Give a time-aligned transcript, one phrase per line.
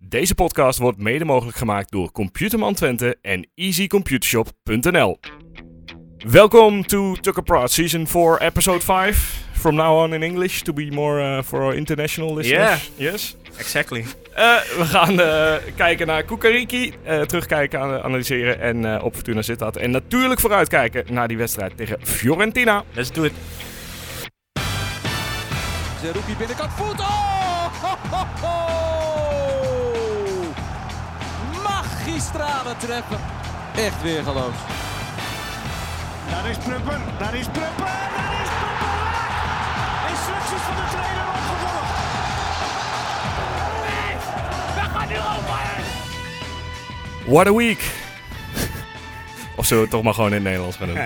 [0.00, 5.18] Deze podcast wordt mede mogelijk gemaakt door Computerman Twente en easycomputershop.nl.
[6.18, 9.46] Welcome to Tucker Prod Season 4, Episode 5.
[9.52, 12.90] From now on in English to be more uh, for our international listeners.
[12.96, 13.36] Yes.
[13.56, 13.98] Exactly.
[13.98, 14.04] Uh,
[14.78, 19.76] we gaan uh, kijken naar Kukariki, uh, terugkijken, analyseren en uh, op Fortuna Sittard.
[19.76, 22.84] En natuurlijk vooruitkijken naar die wedstrijd tegen Fiorentina.
[22.92, 23.32] Let's do it.
[26.02, 27.00] Zerouki binnenkant voet.
[27.00, 27.82] Oh!
[27.82, 28.87] Ho, ho, ho!
[32.18, 33.18] Magistrale treffen.
[33.74, 34.54] Echt weer geloof.
[36.30, 37.84] Daar is Prupper, daar is Prupper,
[38.16, 38.96] daar is Prupper!
[40.08, 41.96] Instructies van de trainer opgevolgd.
[44.74, 45.58] We gaan nu over!
[47.32, 47.92] What a week!
[49.56, 50.98] of zullen we het toch maar gewoon in het Nederlands gaan doen?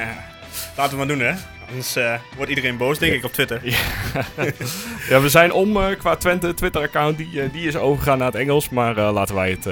[0.77, 1.33] Laten we maar doen, hè.
[1.69, 3.61] Anders uh, wordt iedereen boos, denk ik, op Twitter.
[3.63, 3.79] Ja,
[5.09, 7.17] ja we zijn om uh, qua Twente Twitter-account.
[7.17, 8.69] Die, uh, die is overgegaan naar het Engels.
[8.69, 9.67] Maar laten wij het...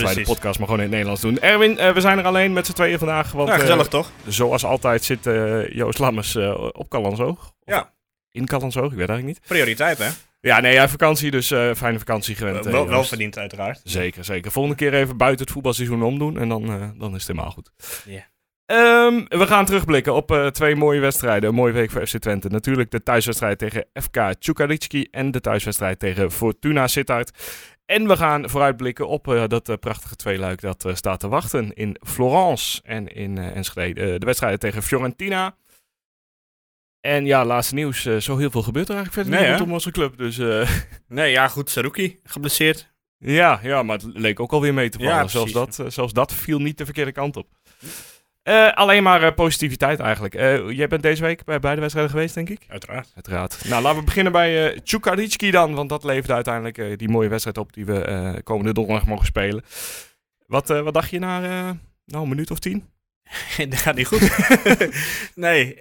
[0.00, 1.40] Laten wij de podcast maar gewoon in het Nederlands doen.
[1.40, 3.32] Erwin, we zijn er alleen met z'n tweeën vandaag.
[3.32, 4.10] Want, ja, gezellig toch?
[4.26, 5.24] Zoals altijd zit
[5.72, 6.36] Joost Lammers
[6.72, 7.52] op Callanzoog.
[7.64, 7.92] Ja.
[8.30, 9.48] In Callanzoog, ik weet eigenlijk niet.
[9.48, 10.08] Prioriteit, hè?
[10.40, 11.46] Ja, nee, ja, vakantie, dus
[11.76, 12.64] fijne vakantie gewend.
[12.64, 13.80] wel, wel verdiend, uiteraard.
[13.84, 14.50] Zeker, zeker.
[14.50, 17.70] Volgende keer even buiten het voetbalseizoen omdoen en dan, dan is het helemaal goed.
[18.04, 18.12] Ja.
[18.12, 18.22] Yeah.
[18.66, 21.48] Um, we gaan terugblikken op uh, twee mooie wedstrijden.
[21.48, 22.48] Een mooie week voor FC Twente.
[22.48, 27.30] Natuurlijk de thuiswedstrijd tegen FK Tjukaricki en de thuiswedstrijd tegen Fortuna Sittard.
[27.86, 31.96] En we gaan vooruitblikken op uh, dat uh, prachtige tweeluik dat staat te wachten in
[32.00, 34.18] Florence en in Enschede.
[34.18, 35.56] de wedstrijden tegen Fiorentina.
[37.00, 38.02] En ja, laatste nieuws.
[38.02, 40.16] zo heel veel gebeurt er eigenlijk verder nee, niet rondom onze club.
[40.16, 40.36] Dus,
[41.08, 41.70] nee, ja goed.
[41.70, 42.92] Saruki, geblesseerd.
[43.18, 45.14] Ja, ja, maar het leek ook alweer mee te vallen.
[45.14, 47.48] Ja, zelfs, dat, zelfs dat viel niet de verkeerde kant op.
[48.44, 50.34] Uh, alleen maar uh, positiviteit eigenlijk.
[50.34, 52.64] Uh, jij bent deze week bij beide wedstrijden geweest, denk ik?
[52.68, 53.12] Uiteraard.
[53.14, 53.64] Uiteraard.
[53.68, 55.74] Nou, laten we beginnen bij uh, Tjukaricki dan.
[55.74, 59.64] Want dat leverde uiteindelijk die mooie wedstrijd op die we komende donderdag mogen spelen.
[60.46, 61.40] Wat, wat dacht je na
[62.06, 62.88] nou, een minuut of tien?
[63.68, 64.36] dat gaat niet goed.
[65.34, 65.74] nee,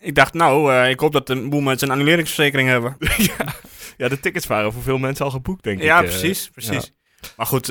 [0.00, 2.96] ik dacht nou, ik hoop dat de boel mensen een annuleringsverzekering hebben.
[3.38, 3.54] ja.
[3.96, 6.06] ja, de tickets waren voor veel mensen al geboekt, denk ja, ik.
[6.06, 6.92] Precies, precies.
[7.20, 7.28] Ja.
[7.36, 7.68] Maar goed,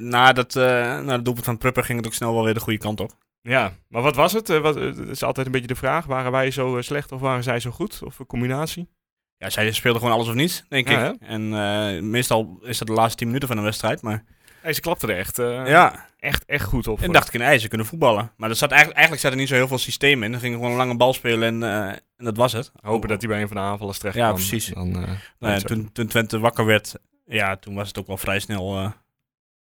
[0.00, 2.78] na, dat, na het doelpunt van Prupper ging het ook snel wel weer de goede
[2.78, 3.12] kant op.
[3.42, 4.50] Ja, maar wat was het?
[4.50, 6.06] Uh, wat, het is altijd een beetje de vraag.
[6.06, 8.02] Waren wij zo uh, slecht of waren zij zo goed?
[8.02, 8.88] Of een combinatie?
[9.36, 11.16] Ja, zij speelden gewoon alles of niets, denk ja, ik.
[11.20, 11.26] Hè?
[11.26, 14.24] En uh, meestal is dat de laatste 10 minuten van een wedstrijd, maar...
[14.60, 16.08] Hey, ze klapte er echt, ja.
[16.18, 17.00] echt, echt goed op.
[17.00, 18.32] En dacht ik in ijzer kunnen voetballen.
[18.36, 20.32] Maar er zat eigenlijk, eigenlijk zat er niet zo heel veel systeem in.
[20.32, 21.72] Er ging gewoon een lange bal spelen en,
[22.16, 22.72] en dat was het.
[22.80, 24.34] Hopen dat hij bij een van de aanvallers terecht Ja, kwam.
[24.34, 24.66] precies.
[24.66, 26.94] Dan, nou ja, toen, toen Twente wakker werd,
[27.26, 28.92] ja, toen was het ook wel vrij snel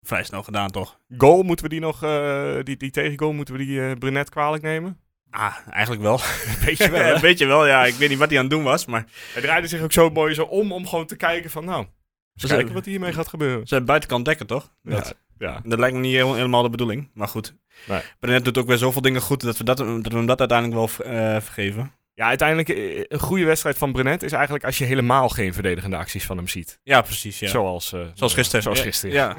[0.04, 0.98] vrij snel gedaan, toch?
[1.18, 4.62] Goal, moeten we die nog, uh, die, die tegengoal, moeten we die uh, Brunet kwalijk
[4.62, 5.00] nemen?
[5.30, 6.20] Ah, eigenlijk wel.
[6.64, 7.84] Weet je wel, een beetje wel, ja.
[7.84, 9.06] Ik weet niet wat hij aan het doen was, maar...
[9.32, 11.86] Hij draaide zich ook zo mooi zo om, om gewoon te kijken van, nou,
[12.34, 13.66] eens kijken wat hiermee gaat gebeuren.
[13.66, 14.72] Ze buitenkant dekken, toch?
[14.82, 15.60] Dat, ja, ja.
[15.64, 17.54] Dat lijkt me niet helemaal de bedoeling, maar goed.
[17.86, 18.00] Nee.
[18.20, 20.78] Brunet doet ook weer zoveel dingen goed dat we, dat, dat, we hem dat uiteindelijk
[20.78, 21.92] wel uh, vergeven.
[22.14, 22.68] Ja, uiteindelijk
[23.12, 26.48] een goede wedstrijd van Brenet is eigenlijk als je helemaal geen verdedigende acties van hem
[26.48, 26.80] ziet.
[26.82, 27.38] Ja, precies.
[27.38, 27.48] Ja.
[27.48, 28.62] Zoals, uh, zoals gisteren.
[28.62, 29.14] Zoals gisteren.
[29.14, 29.36] Ja.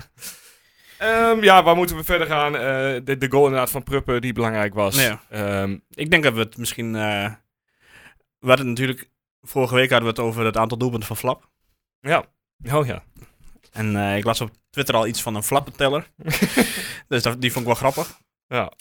[1.01, 2.53] Um, ja, waar moeten we verder gaan?
[2.53, 2.61] Uh,
[3.03, 5.09] de, de, goal inderdaad van Pruppen die belangrijk was.
[5.33, 6.94] Um, ik denk dat we het misschien...
[6.94, 7.31] Uh,
[8.39, 9.09] we hadden natuurlijk...
[9.41, 11.50] Vorige week hadden we het over het aantal doelpunten van Flap.
[12.00, 12.25] Ja.
[12.72, 13.03] Oh ja.
[13.72, 16.07] En uh, ik las op Twitter al iets van een flappenteller.
[17.07, 18.19] dus dat, die vond ik wel grappig.
[18.47, 18.72] Ja.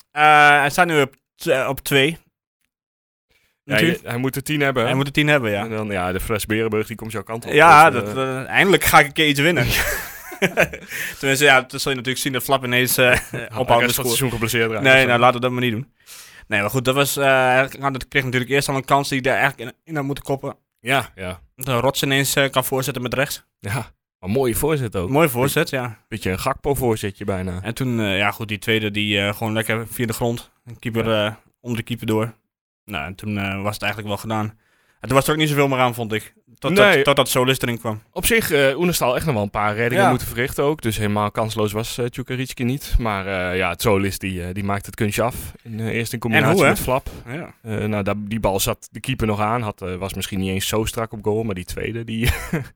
[0.60, 1.14] hij staat nu op,
[1.69, 2.19] op twee.
[3.64, 4.82] Ja, je, hij moet er tien hebben.
[4.82, 4.88] Hè?
[4.88, 5.64] Hij moet er tien hebben, ja.
[5.64, 7.52] En dan, ja, de Fres Berenburg die komt jouw kant op.
[7.52, 9.66] Ja, dus, dat, eindelijk ga ik een keer iets winnen.
[11.19, 13.19] Tenminste, ja, dan zul je natuurlijk zien dat Flap ineens uh,
[13.59, 14.82] ophouden het seizoen geblesseerd raakt.
[14.82, 15.93] Nee, nou laten we dat maar niet doen.
[16.47, 17.16] Nee, maar goed, dat was...
[17.16, 20.05] Uh, ik kreeg natuurlijk eerst al een kans die ik daar eigenlijk in, in had
[20.05, 20.56] moeten koppen.
[20.81, 21.41] Ja, ja.
[21.55, 23.44] De Rots ineens uh, kan voorzetten met rechts.
[23.59, 25.10] Ja, maar mooie voorzet ook.
[25.10, 25.99] Mooie voorzet, ja.
[26.09, 27.62] Beetje een Gakpo voorzetje bijna.
[27.62, 30.50] En toen, uh, ja goed, die tweede die uh, gewoon lekker via de grond.
[30.65, 31.41] Een keeper ja.
[31.61, 32.34] onder de keeper door.
[32.84, 34.47] Nou, en toen uh, was het eigenlijk wel gedaan.
[35.00, 36.34] En toen was er ook niet zoveel meer aan, vond ik.
[36.59, 37.04] Tot, nee.
[37.04, 38.03] dat, tot Solis erin kwam.
[38.12, 40.10] Op zich, uh, Oenestal echt nog wel een paar reddingen ja.
[40.10, 40.82] moeten verrichten ook.
[40.82, 42.94] Dus helemaal kansloos was uh, Tjukaritski niet.
[42.99, 45.34] Maar uh, ja, het Solis die, die maakt het kunstje af.
[45.62, 47.08] In, eerst in combinatie hoe, met Flap.
[47.26, 47.55] Ja.
[47.87, 49.62] nou, dat, die bal zat de keeper nog aan.
[49.62, 51.43] Had, was misschien niet eens zo strak op goal.
[51.43, 52.31] Maar die tweede, die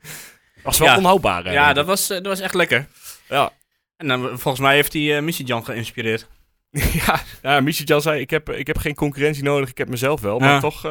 [0.62, 0.96] was wel ja.
[0.96, 1.44] onhoudbaar.
[1.44, 2.86] Hè, ja, dat was, dat was echt lekker.
[3.28, 3.52] Ja.
[3.96, 6.26] En dan, volgens mij heeft hij uh, Missidjan geïnspireerd.
[7.06, 9.68] ja, ja Missidjan zei, ik heb, ik heb geen concurrentie nodig.
[9.68, 10.38] Ik heb mezelf wel.
[10.38, 10.86] Maar toch...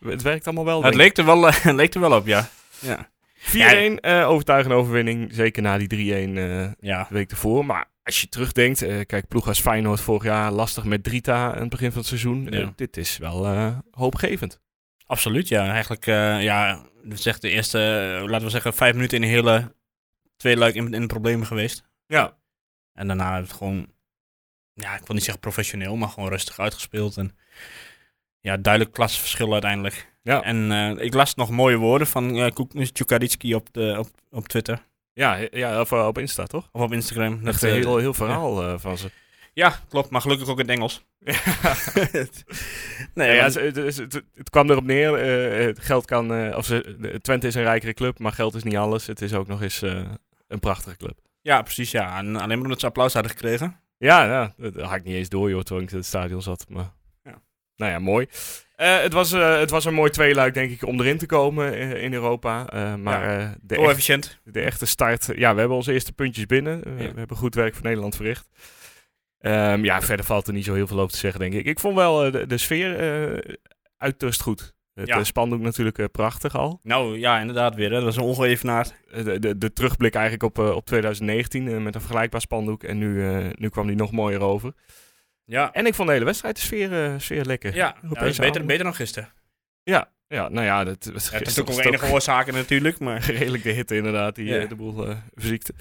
[0.00, 0.82] Het werkt allemaal wel.
[0.82, 2.48] Het leek er wel, uh, leek er wel op, ja.
[2.78, 3.08] ja.
[3.40, 5.28] 4-1, uh, overtuigende overwinning.
[5.32, 7.06] Zeker na die 3-1 uh, ja.
[7.08, 7.66] de week ervoor.
[7.66, 11.60] Maar als je terugdenkt, uh, kijk, ploeg als Feyenoord vorig jaar lastig met Drita aan
[11.60, 12.46] het begin van het seizoen.
[12.50, 12.72] Ja.
[12.76, 13.46] dit is wel
[13.90, 14.60] hoopgevend.
[15.06, 15.70] Absoluut, ja.
[15.70, 16.04] Eigenlijk,
[16.42, 17.78] ja, zegt de eerste,
[18.26, 19.74] laten we zeggen, vijf minuten in een hele
[20.36, 21.84] twee luik in, in de problemen geweest.
[22.06, 22.36] Ja.
[22.92, 23.92] En daarna heeft het gewoon,
[24.74, 27.16] ja, ik wil niet zeggen professioneel, maar gewoon rustig uitgespeeld.
[27.16, 27.36] En
[28.40, 30.08] ja, duidelijk klasverschil uiteindelijk.
[30.22, 30.42] Ja.
[30.42, 32.46] En eh, ik las nog mooie woorden van uh,
[32.92, 34.82] Tjukaritski op, de, op, op Twitter.
[35.12, 36.68] Ja, ja of uh, op Insta, toch?
[36.72, 37.44] Of op Instagram.
[37.44, 38.78] Dat is een heel, heel verhaal ja.
[38.78, 39.10] van ze.
[39.52, 40.10] Ja, klopt.
[40.10, 41.04] Maar gelukkig ook in het Engels.
[43.14, 45.74] nee, ja, het, het, het, het, kwam erop neer.
[45.78, 46.54] Geld kan...
[46.54, 49.06] Of ze, Twente is een rijkere club, maar geld is niet alles.
[49.06, 49.82] Het is ook nog eens
[50.48, 51.18] een prachtige club.
[51.42, 51.90] Ja, precies.
[51.90, 52.18] Ja.
[52.18, 53.80] En alleen maar omdat ze applaus hadden gekregen.
[53.96, 56.66] Ja, ja dat had ik niet eens door, joh, toen ik in het stadion zat.
[56.68, 56.92] Maar.
[57.80, 58.26] Nou ja, mooi.
[58.76, 62.66] het, was, het was een mooi tweeluik, denk ik, om erin te komen in Europa.
[62.96, 63.54] maar ja.
[63.60, 64.40] de, echt, efficiënt.
[64.44, 65.28] de echte start...
[65.34, 66.96] Ja, we hebben onze eerste puntjes binnen.
[66.96, 68.48] We hebben goed werk voor Nederland verricht.
[69.40, 71.64] Um, ja, verder valt er niet zo heel veel over te zeggen, denk ik.
[71.64, 73.58] Ik vond wel de, de, sfeer
[73.96, 74.74] uiterst goed.
[74.94, 75.24] Het ja.
[75.24, 76.80] spandoek natuurlijk prachtig al.
[76.82, 77.88] Nou ja, inderdaad weer.
[77.88, 77.94] Hè.
[77.94, 78.94] Dat was een ongeëvenaard.
[79.12, 82.82] De, de, de, terugblik eigenlijk op, op 2019 met een vergelijkbaar spandoek.
[82.82, 84.72] En nu, nu kwam die nog mooier over.
[85.44, 85.72] Ja.
[85.72, 87.74] En ik vond de hele wedstrijd de sfeer, sfeer lekker.
[87.74, 87.96] Ja,
[88.38, 89.32] beter, beter dan gisteren.
[89.82, 93.30] Ja, ja, nou ja, dat, dat ja, het is ook enige oorzaken natuurlijk, maar...
[93.30, 94.66] Redelijk de hitte inderdaad, die ja.
[94.66, 95.74] de boel verziekte.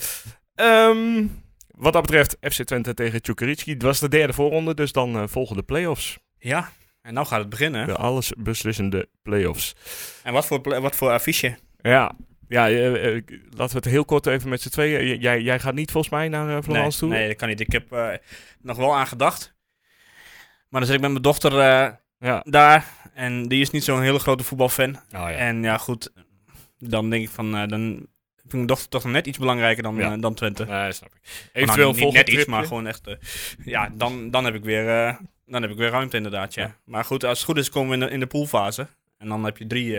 [0.55, 1.41] Um,
[1.79, 3.73] wat dat betreft, FC Twente tegen Tjukaritski.
[3.73, 6.19] Het was de derde voorronde, dus dan uh, volgen de play-offs.
[6.37, 6.71] Ja,
[7.01, 7.87] en nou gaat het beginnen.
[7.87, 9.75] De alles beslissende play-offs.
[10.23, 11.57] En wat voor, wat voor affiche?
[11.81, 12.15] Ja,
[12.49, 15.19] ja uh, uh, laten we het heel kort even met z'n tweeën.
[15.19, 17.19] Jij, jij gaat niet volgens mij naar uh, Florence nee, toe?
[17.19, 17.59] Nee, dat kan niet.
[17.59, 18.19] Ik heb
[18.61, 19.53] nog wel aan gedacht.
[20.69, 21.53] Maar dan zit ik met mijn dochter
[22.19, 22.43] ja.
[22.43, 22.85] daar.
[23.13, 24.95] En die is niet zo'n hele grote voetbalfan.
[24.95, 25.31] Oh, ja.
[25.31, 26.11] En ja, goed.
[26.77, 28.07] Dan denk ik van, dan
[28.49, 30.15] vind mijn dochter toch net iets belangrijker dan, ja.
[30.15, 30.65] uh, dan Twente.
[30.65, 31.49] Nee, snap ik.
[31.53, 33.07] Eventueel nou, niet net iets, maar gewoon echt...
[33.07, 33.15] Uh,
[33.63, 35.15] ja, dan, dan, heb ik weer, uh,
[35.45, 36.63] dan heb ik weer ruimte inderdaad, ja.
[36.63, 36.75] ja.
[36.83, 38.87] Maar goed, als het goed is komen we in de, in de poolfase.
[39.17, 39.97] En dan heb je drie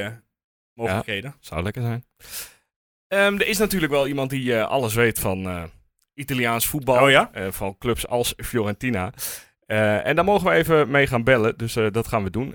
[0.81, 1.31] mogelijkheden.
[1.31, 2.05] Ja, zou lekker zijn.
[3.09, 5.71] Um, er is natuurlijk wel iemand die alles weet van
[6.15, 7.03] Italiaans voetbal.
[7.03, 7.31] Oh ja?
[7.51, 9.13] van clubs als Fiorentina.
[9.67, 12.55] en daar mogen we even mee gaan bellen, dus dat gaan we doen.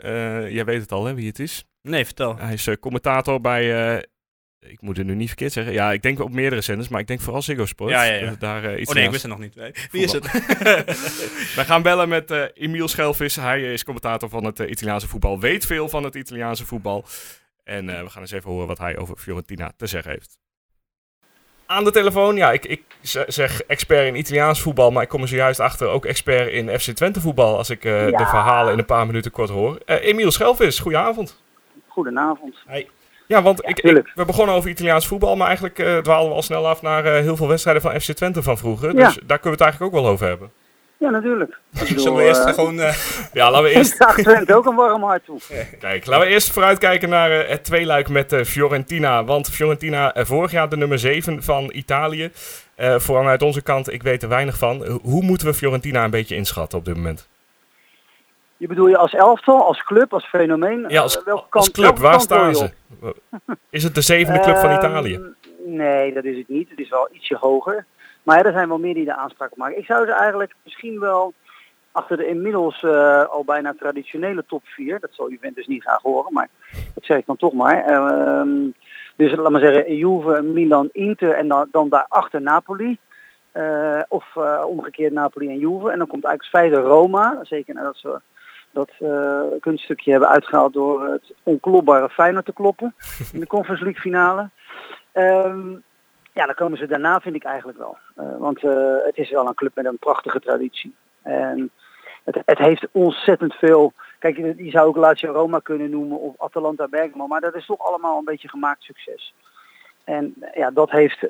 [0.51, 1.65] jij weet het al, hè, wie het is?
[1.81, 2.37] Nee, vertel.
[2.37, 4.03] Hij is commentator bij
[4.69, 5.73] ik moet het nu niet verkeerd zeggen.
[5.73, 7.91] Ja, ik denk op meerdere zenders, maar ik denk vooral Ziggo Sport.
[7.91, 9.55] Ja, ja, daar, uh, iets oh nee, ik wist het nog niet.
[9.55, 9.71] Nee.
[9.91, 10.31] Wie is het?
[11.55, 13.35] Wij gaan bellen met uh, Emiel Schelvis.
[13.35, 15.39] Hij is commentator van het uh, Italiaanse voetbal.
[15.39, 17.05] Weet veel van het Italiaanse voetbal.
[17.65, 20.37] En we gaan eens even horen wat hij over Fiorentina te zeggen heeft.
[21.65, 22.83] Aan de telefoon, ja, ik, ik
[23.27, 26.91] zeg expert in Italiaans voetbal, maar ik kom er zojuist achter ook expert in FC
[26.91, 28.05] Twente voetbal, als ik ja.
[28.05, 29.77] de verhalen in een paar minuten kort hoor.
[29.85, 31.41] Emiel Schelvis, goedenavond.
[31.87, 32.55] Goedenavond.
[32.65, 32.89] Hey.
[33.27, 36.35] Ja, want ja, ik, ik, we begonnen over Italiaans voetbal, maar eigenlijk uh, dwaalden we
[36.35, 38.95] al snel af naar uh, heel veel wedstrijden van FC Twente van vroeger.
[38.95, 39.05] Ja.
[39.05, 40.51] Dus daar kunnen we het eigenlijk ook wel over hebben.
[41.05, 41.59] Ja, natuurlijk.
[41.95, 42.75] Zullen we eerst uh, gewoon...
[43.39, 43.95] ja, laten we eerst...
[44.15, 45.39] Twente ook een warm hart toe.
[45.79, 49.23] Kijk, laten we eerst vooruitkijken naar het tweeluik met Fiorentina.
[49.23, 52.31] Want Fiorentina, vorig jaar de nummer 7 van Italië.
[52.75, 54.99] vooral vanuit onze kant, ik weet er weinig van.
[55.01, 57.27] hoe moeten we Fiorentina een beetje inschatten op dit moment?
[58.57, 60.85] Je bedoel je als elftal, als club, als fenomeen?
[60.87, 62.71] Ja, als, kant, als club, waar staan ze?
[63.69, 65.13] Is het de zevende club van Italië?
[65.13, 65.27] Uh,
[65.65, 66.69] nee, dat is het niet.
[66.69, 67.85] Het is wel ietsje hoger.
[68.25, 69.77] Maar er zijn wel meer die de aanspraak maken.
[69.77, 71.33] Ik zou ze eigenlijk misschien wel
[71.91, 76.33] achter de inmiddels uh, al bijna traditionele top 4, dat zal Juventus niet graag horen,
[76.33, 76.49] maar
[76.93, 77.89] dat zeg ik dan toch maar.
[77.89, 78.69] Uh,
[79.15, 82.97] dus laat maar zeggen, Juve, Milan, Inter en dan, dan daarachter Napoli.
[83.53, 85.91] Uh, of omgekeerd Napoli en Juve.
[85.91, 88.19] En dan komt eigenlijk vijfde Roma, zeker nadat ze
[88.71, 88.91] dat
[89.59, 92.95] kunststukje hebben uitgehaald door het onklopbare Feyenoord te kloppen
[93.33, 94.49] in de Conference League finale.
[95.13, 95.83] Um,
[96.35, 97.97] ja, dan komen ze daarna vind ik eigenlijk wel.
[98.19, 100.95] Uh, want uh, het is wel een club met een prachtige traditie.
[101.21, 101.71] En
[102.23, 103.93] het, het heeft ontzettend veel...
[104.19, 107.27] Kijk, je zou ook Lazio Roma kunnen noemen of Atalanta Bergamo.
[107.27, 109.33] Maar dat is toch allemaal een beetje gemaakt succes.
[110.03, 111.25] En ja, dat heeft...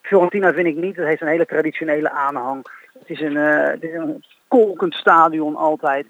[0.00, 0.96] Fiorentina vind ik niet.
[0.96, 2.66] Het heeft een hele traditionele aanhang.
[2.98, 6.06] Het is een, het is een kolkend stadion altijd.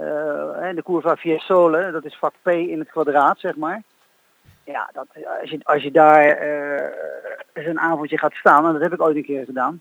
[0.00, 0.06] Uh,
[0.74, 3.82] de Curva Fiesole, dat is vak P in het kwadraat, zeg maar.
[4.70, 5.06] Ja, dat,
[5.40, 6.42] als, je, als je daar
[7.52, 9.80] een avondje gaat staan, en dat heb ik ooit een keer gedaan.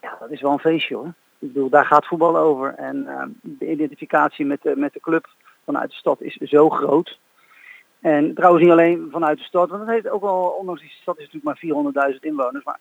[0.00, 1.12] Ja, dat is wel een feestje hoor.
[1.38, 2.74] Ik bedoel, daar gaat voetbal over.
[2.74, 5.28] En uh, de identificatie met de, met de club
[5.64, 7.18] vanuit de stad is zo groot.
[8.00, 11.18] En trouwens niet alleen vanuit de stad, want het heeft ook wel, ondanks die stad
[11.18, 11.62] is natuurlijk
[11.94, 12.78] maar 400.000 inwoners, maar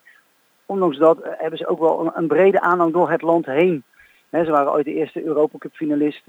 [0.65, 3.83] ondanks dat hebben ze ook wel een, brede aanhang door het land heen.
[4.29, 6.23] He, ze waren ooit de eerste Europa Cup finalist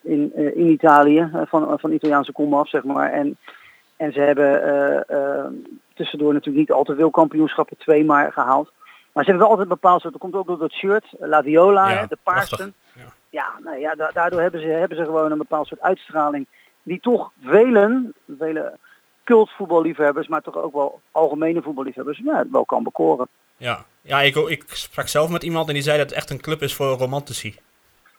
[0.00, 3.12] in, uh, in Italië, van, van Italiaanse kom af, zeg maar.
[3.12, 3.36] En,
[3.96, 5.04] en ze hebben
[5.94, 8.72] tussendoor natuurlijk niet al te veel kampioenschappen, twee maar gehaald.
[9.12, 12.06] Maar ze hebben wel altijd bepaald, dat komt ook door dat shirt, La Viola, ja,
[12.06, 12.74] de paarsen.
[12.94, 16.46] Ja, ja, nou ja da daardoor hebben ze, hebben ze gewoon een bepaald soort uitstraling.
[16.82, 18.78] Die toch velen, vele
[19.24, 23.28] cultvoetballiefhebbers, maar toch ook wel algemene voetballiefhebbers, ja, wel kan bekoren.
[23.56, 26.40] Ja, ja ik, ik sprak zelf met iemand en die zei dat het echt een
[26.40, 27.58] club is voor romantici.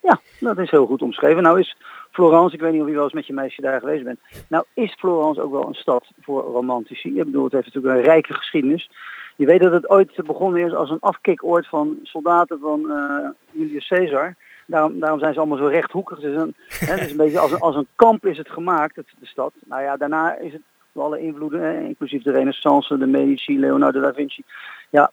[0.00, 1.42] Ja, dat is heel goed omschreven.
[1.42, 1.76] Nou is
[2.10, 4.20] Florence, ik weet niet of je wel eens met je meisje daar geweest bent.
[4.48, 7.08] Nou is Florence ook wel een stad voor romantici.
[7.08, 8.90] Ik bedoel, het heeft natuurlijk een rijke geschiedenis.
[9.36, 13.88] Je weet dat het ooit begonnen is als een afkikoord van soldaten van uh, Julius
[13.88, 14.34] Caesar.
[14.66, 16.16] Daarom, daarom zijn ze allemaal zo rechthoekig.
[16.16, 19.06] Het is een, hè, een beetje als een, als een kamp is het gemaakt, het,
[19.18, 19.52] de stad.
[19.64, 24.12] Nou ja, daarna is het door alle invloeden, inclusief de renaissance, de Medici, Leonardo da
[24.12, 24.42] Vinci.
[24.90, 25.10] Ja,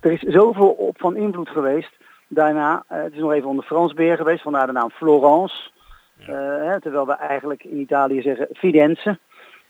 [0.00, 1.96] er is zoveel op van invloed geweest.
[2.28, 5.70] Daarna, uh, het is nog even onder Frans beer geweest, vandaar de naam Florence.
[6.16, 6.32] Ja.
[6.34, 9.18] Hè, terwijl we eigenlijk in Italië zeggen Firenze.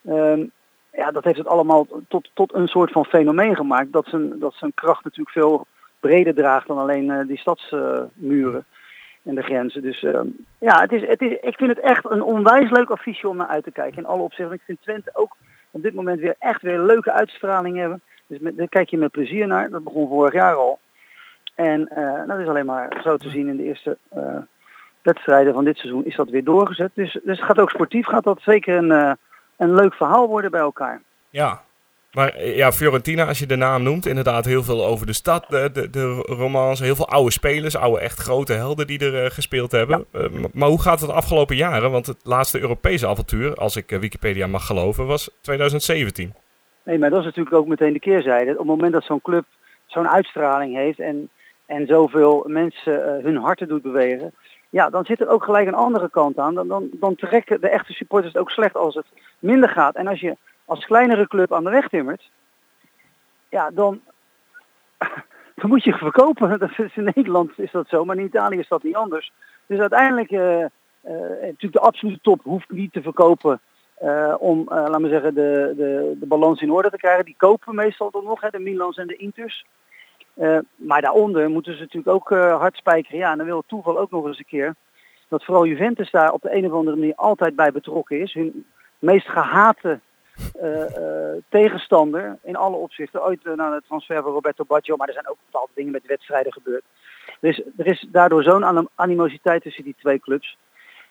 [0.03, 0.50] Um,
[0.93, 3.93] ja, dat heeft het allemaal tot, tot een soort van fenomeen gemaakt.
[3.93, 5.67] Dat zijn, dat zijn kracht natuurlijk veel
[6.00, 8.65] breder draagt dan alleen uh, die stadsmuren
[9.23, 9.83] en de grenzen.
[9.83, 10.21] Dus uh,
[10.59, 13.47] ja, het is, het is, ik vind het echt een onwijs leuk affiche om naar
[13.47, 13.99] uit te kijken.
[13.99, 14.55] In alle opzichten.
[14.55, 15.37] Ik vind Twente ook
[15.71, 18.00] op dit moment weer echt weer leuke uitstraling hebben.
[18.27, 19.71] Dus met, daar kijk je met plezier naar.
[19.71, 20.79] Dat begon vorig jaar al.
[21.59, 24.23] En uh, dat is alleen maar zo te zien in de eerste uh,
[25.03, 26.91] wedstrijden van dit seizoen is dat weer doorgezet.
[26.95, 29.12] Dus, dus gaat ook sportief, gaat dat zeker een, uh,
[29.57, 31.03] een leuk verhaal worden bij elkaar.
[31.31, 31.61] Ja,
[32.12, 35.71] maar ja, Fiorentina, als je de naam noemt, inderdaad heel veel over de stad, de,
[35.73, 39.73] de, de romans, heel veel oude spelers, oude echt grote helden die er uh, gespeeld
[39.73, 40.07] hebben.
[40.12, 40.21] Ja.
[40.21, 41.91] Uh, maar hoe gaat het de afgelopen jaren?
[41.91, 46.35] Want het laatste Europese avontuur, als ik uh, Wikipedia mag geloven, was 2017.
[46.83, 48.50] Nee, maar dat is natuurlijk ook meteen de keerzijde.
[48.50, 49.45] Op het moment dat zo'n club
[49.87, 51.31] zo'n uitstraling heeft en,
[51.69, 54.35] en zoveel mensen hun harten doet bewegen,
[54.71, 56.55] ja, dan zit er ook gelijk een andere kant aan.
[56.55, 59.07] Dan, dan, trekken de echte supporters het ook slecht als het
[59.39, 59.95] minder gaat.
[59.95, 62.31] En als je als kleinere club aan de weg timmert,
[63.49, 64.01] ja, dan,
[65.55, 66.59] dan moet je verkopen.
[66.59, 69.33] Dat is in Nederland is dat zo, maar in Italië is dat niet anders.
[69.67, 70.69] Dus uiteindelijk, uh, uh,
[71.41, 73.61] natuurlijk de absolute top hoeft niet te verkopen
[74.39, 77.25] om, laten we zeggen, de, de, de balans in orde te krijgen.
[77.25, 79.65] Die kopen meestal dan nog, hè, de Milans en de Inters.
[80.38, 83.18] Uh, maar daaronder moeten ze natuurlijk ook uh, hard spijkeren.
[83.18, 84.75] Ja, en dan wil het toeval ook nog eens een keer
[85.28, 88.33] dat vooral Juventus daar op de een of andere manier altijd bij betrokken is.
[88.33, 88.66] Hun
[88.99, 90.00] meest gehate
[90.62, 90.83] uh,
[91.49, 93.25] tegenstander in alle opzichten.
[93.25, 96.52] Ooit na de transfer van Roberto Baggio, maar er zijn ook bepaalde dingen met wedstrijden
[96.52, 96.85] gebeurd.
[97.40, 100.57] Dus er is daardoor zo'n animositeit tussen die twee clubs.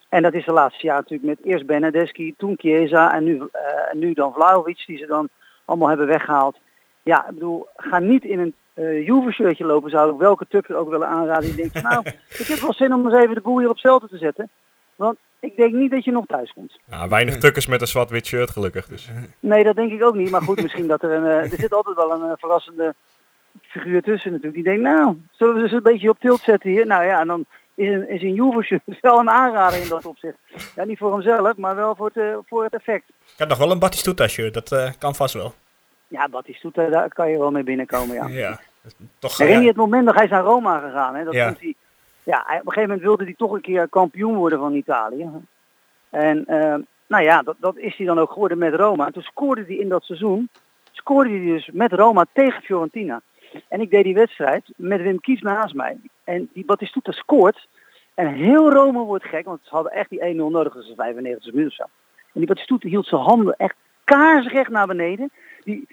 [0.09, 3.47] En dat is de laatste jaar natuurlijk met eerst Benedeschi, toen Chiesa en nu,
[3.91, 5.29] en nu dan Vlaovic, die ze dan
[5.65, 6.57] allemaal hebben weggehaald.
[7.03, 10.89] Ja, ik bedoel, ga niet in een uh, Juve-shirtje lopen, zou ik welke tukker ook
[10.89, 11.55] willen aanraden.
[11.55, 12.05] Die denkt, nou,
[12.37, 14.49] ik heb wel zin om eens even de boel hier op zelte te zetten.
[14.95, 16.79] Want ik denk niet dat je nog thuis komt.
[16.85, 18.87] Ja, weinig tukkers met een zwart-wit shirt gelukkig.
[18.87, 19.09] Dus.
[19.39, 20.29] Nee, dat denk ik ook niet.
[20.29, 21.23] Maar goed, misschien dat er een...
[21.23, 22.95] Uh, er zit altijd wel een uh, verrassende
[23.61, 24.63] figuur tussen natuurlijk.
[24.63, 26.85] Die denkt, nou, zullen we ze een beetje op tilt zetten hier?
[26.85, 30.37] Nou ja, en dan is een, is een Juve-shirt wel een aanrader in dat opzicht.
[30.75, 33.09] Ja, niet voor hemzelf, maar wel voor het, voor het effect.
[33.09, 35.53] Ik heb nog wel een Batistuta-shirt, dat kan vast wel.
[36.07, 38.27] Ja, Batistuta, daar kan je wel mee binnenkomen, ja.
[38.47, 38.59] ja.
[39.19, 41.15] Toch, Herinner je het moment dat hij is naar Roma gegaan?
[41.15, 41.23] Hè?
[41.23, 41.55] Dat ja.
[41.59, 41.75] Hij,
[42.23, 45.29] ja, op een gegeven moment wilde hij toch een keer kampioen worden van Italië.
[46.09, 46.75] En uh,
[47.07, 49.05] nou ja, dat, dat is hij dan ook geworden met Roma.
[49.05, 50.49] En toen scoorde hij in dat seizoen,
[50.91, 53.21] scoorde hij dus met Roma tegen Fiorentina.
[53.67, 55.97] En ik deed die wedstrijd met Wim Kies naast mij.
[56.23, 57.67] En die Batistuta scoort.
[58.13, 61.71] En heel Roma wordt gek, want ze hadden echt die 1-0 nodig, dus 95 minuten
[61.71, 61.83] of zo.
[62.33, 65.31] En die Batistuta hield zijn handen echt kaarsrecht naar beneden.
[65.67, 65.87] Die,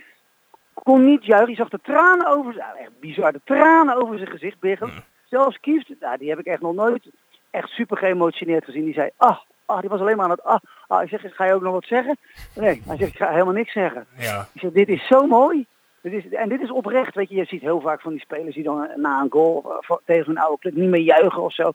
[0.75, 1.51] kon niet juichen.
[1.51, 4.87] Je zag de tranen over zijn, echt bizar, de tranen over zijn gezicht biggen.
[4.87, 5.03] Ja.
[5.25, 7.11] Zelfs Kieft, nou, die heb ik echt nog nooit
[7.51, 8.85] echt super geëmotioneerd gezien.
[8.85, 11.03] Die zei, ah, ah, die was alleen maar aan het, ah, ah.
[11.03, 12.17] Ik zeg, ga je ook nog wat zeggen?
[12.55, 14.07] Nee, hij zegt, ik ga helemaal niks zeggen.
[14.19, 14.49] Ja.
[14.53, 15.67] Ik zeg, dit is zo mooi.
[16.01, 18.55] Dit is, en dit is oprecht, weet je, je ziet heel vaak van die spelers
[18.55, 21.73] die dan na een goal tegen hun oude club niet meer juichen of zo.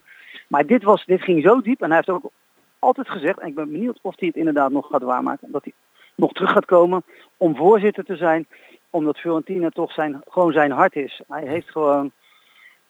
[0.48, 2.32] Maar dit, was, dit ging zo diep en hij heeft ook
[2.80, 5.74] altijd gezegd, en ik ben benieuwd of hij het inderdaad nog gaat waarmaken, dat hij
[6.20, 7.04] nog terug gaat komen
[7.38, 8.48] om voorzitter te zijn
[8.90, 11.22] omdat Fiorentina toch zijn, gewoon zijn hart is.
[11.28, 12.12] Hij heeft gewoon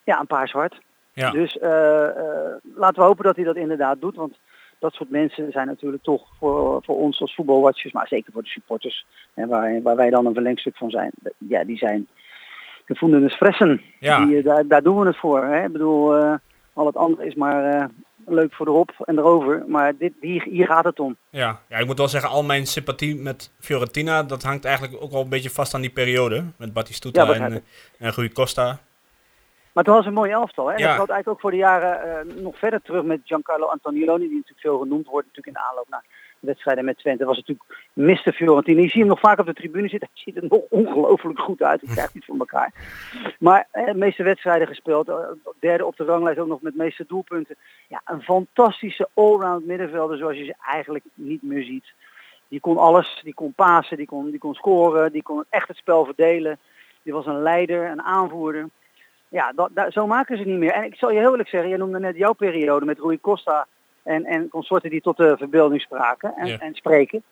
[0.04, 0.82] ja, een paars hart.
[1.14, 1.32] Ja.
[1.32, 2.08] Dus uh, uh,
[2.76, 4.16] laten we hopen dat hij dat inderdaad doet.
[4.16, 4.40] Want
[4.80, 8.50] dat soort mensen zijn natuurlijk toch voor, voor ons als voetbalwatchers, maar zeker voor de
[8.50, 11.12] supporters, en waar, waar wij dan een verlengstuk van zijn.
[11.38, 12.08] Ja, die zijn
[12.86, 13.82] de voendenis fressen.
[14.00, 14.26] Ja.
[14.26, 15.44] Die, daar, daar doen we het voor.
[15.44, 15.66] Hè?
[15.66, 16.34] Ik bedoel, uh,
[16.74, 17.90] al het andere is maar
[18.32, 19.64] leuk voor erop en erover.
[19.68, 21.16] Maar dit, hier, hier gaat het om.
[21.30, 21.60] Ja.
[21.70, 25.22] ja, ik moet wel zeggen, al mijn sympathie met Fiorentina, dat hangt eigenlijk ook wel
[25.22, 26.44] een beetje vast aan die periode.
[26.58, 27.64] Met Batistuta ja, en,
[27.98, 28.80] en Rui Costa.
[29.74, 30.68] Maar het was een mooie elftal.
[30.68, 30.74] Hè?
[30.74, 30.88] En ja.
[30.88, 34.36] dat gaat eigenlijk ook voor de jaren uh, nog verder terug met Giancarlo Antonioni, die
[34.36, 36.04] natuurlijk veel genoemd wordt natuurlijk in de aanloop naar
[36.40, 37.26] wedstrijden met Twente.
[37.26, 38.34] was natuurlijk Mr.
[38.34, 38.82] Fiorentina.
[38.82, 40.10] Je ziet hem nog vaak op de tribune zitten.
[40.14, 41.82] Hij ziet er nog ongelooflijk goed uit.
[41.82, 42.74] Hij krijgt iets voor elkaar.
[43.40, 45.12] Maar eh, de meeste wedstrijden gespeeld.
[45.60, 47.56] Derde op de ranglijst ook nog met meeste doelpunten.
[47.88, 51.94] Ja, een fantastische allround middenvelder zoals je ze eigenlijk niet meer ziet.
[52.48, 53.22] die kon alles.
[53.24, 56.60] Die kon pasen, die kon, die kon scoren, die kon echt het spel verdelen.
[57.04, 58.70] Die was een leider, een aanvoerder.
[59.30, 60.72] Ja, dat, zo maken ze niet meer.
[60.72, 63.68] En ik zal je heel eerlijk zeggen, jij noemde net jouw periode met Rui Costa
[64.10, 66.60] en, en consorten die tot de verbeelding spraken en, Ja.
[66.60, 67.24] en spreken.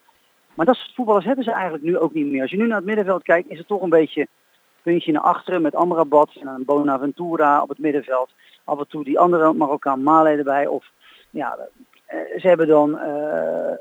[0.53, 2.41] Maar dat soort voetballers hebben ze eigenlijk nu ook niet meer.
[2.41, 4.27] Als je nu naar het middenveld kijkt, is het toch een beetje
[4.81, 8.31] puntje naar achteren met Amrabat en een Bonaventura op het middenveld.
[8.63, 10.67] Af en toe die andere Marokkaan Male erbij.
[10.67, 10.85] Of
[11.29, 11.57] ja,
[12.05, 13.77] eh, ze hebben dan eh, eh,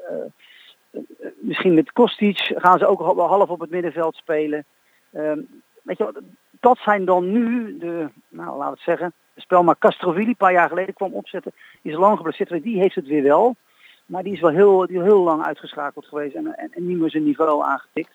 [1.39, 4.65] misschien met Kostic gaan ze ook wel half op het middenveld spelen.
[5.13, 5.41] Ehm,
[5.83, 6.21] weet je, wat,
[6.61, 10.53] dat zijn dan nu de, nou laten we het zeggen, spel maar Castrovilli een paar
[10.53, 11.53] jaar geleden kwam opzetten.
[11.83, 13.57] Die is lang geblesseerd, die heeft het weer wel.
[14.07, 17.11] Maar die is wel heel, die heel lang uitgeschakeld geweest en, en, en niet meer
[17.11, 18.11] zijn niveau aangetikt.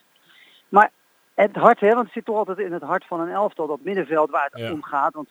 [0.68, 0.90] Maar
[1.34, 3.78] het hart, hè, want het zit toch altijd in het hart van een elftal, dat
[3.82, 4.72] middenveld waar het Ja.
[4.72, 5.14] om gaat.
[5.14, 5.28] Want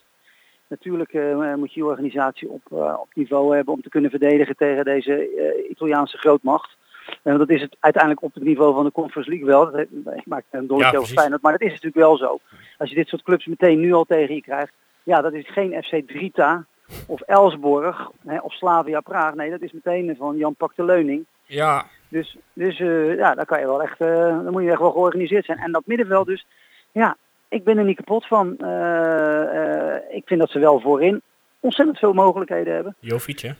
[0.68, 4.56] natuurlijk eh, moet je je organisatie op, eh, op niveau hebben om te kunnen verdedigen
[4.56, 6.78] tegen deze eh, Italiaanse grootmacht.
[7.24, 9.72] En dat is het uiteindelijk op het niveau van de Conference League wel.
[9.72, 9.80] Dat,
[10.16, 11.18] ik maak een dolletje Ja, over precies.
[11.18, 12.40] Feyenoord, maar dat is natuurlijk wel zo.
[12.78, 14.74] Als je dit soort clubs meteen nu al tegen je krijgt.
[15.04, 16.66] Ja, dat is geen FC Drita
[17.08, 19.34] of Elsborg hè, of Slavia Praag.
[19.34, 21.26] Nee, dat is meteen van Jan Pak de Leuning.
[21.46, 24.08] Ja, Dus, dus eh, ja, daar kan je wel echt, eh,
[24.44, 25.58] dan moet je echt wel georganiseerd zijn.
[25.58, 26.46] En dat middenveld dus,
[26.92, 27.18] ja,
[27.48, 28.58] ik ben er niet kapot van.
[28.58, 31.22] Eh, ik vind dat ze wel voorin
[31.60, 32.96] ontzettend veel mogelijkheden hebben.
[33.00, 33.52] Jovic, hè?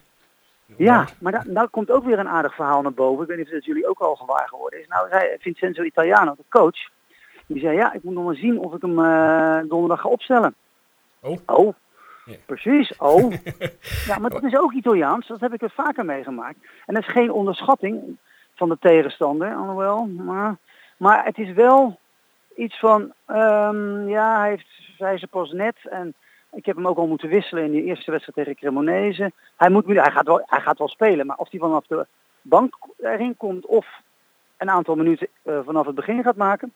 [0.78, 3.22] Ja, maar daar, komt ook weer een aardig verhaal naar boven.
[3.22, 4.88] Ik weet niet of dat jullie ook al gewaar geworden is.
[4.88, 6.90] Nou, zei Vincenzo Italiano, de coach,
[7.46, 8.96] die zei ja, ik moet nog maar zien of ik hem
[9.68, 10.56] donderdag ga opstellen.
[11.22, 11.38] Oh.
[11.46, 11.74] Oh,
[12.26, 12.36] Ja.
[12.46, 12.98] precies.
[12.98, 13.34] Oh.
[14.08, 15.28] ja, maar dat is ook Italiaans.
[15.28, 16.58] Dat heb ik er vaker meegemaakt.
[16.86, 18.18] En dat is geen onderschatting
[18.56, 20.06] van de tegenstander, alhoewel.
[20.06, 20.58] Maar,
[20.98, 22.00] maar het is wel
[22.56, 24.68] iets van, ehm, ja, hij, heeft,
[25.16, 26.14] is er pas net en
[26.52, 29.32] ik heb hem ook al moeten wisselen in die eerste wedstrijd tegen Cremonese.
[29.58, 32.06] Hij, moet, nu- hij, gaat wel, hij gaat wel spelen, maar of hij vanaf de
[32.42, 33.88] bank erin komt of
[34.58, 36.74] een aantal minuten eh, vanaf het begin gaat maken.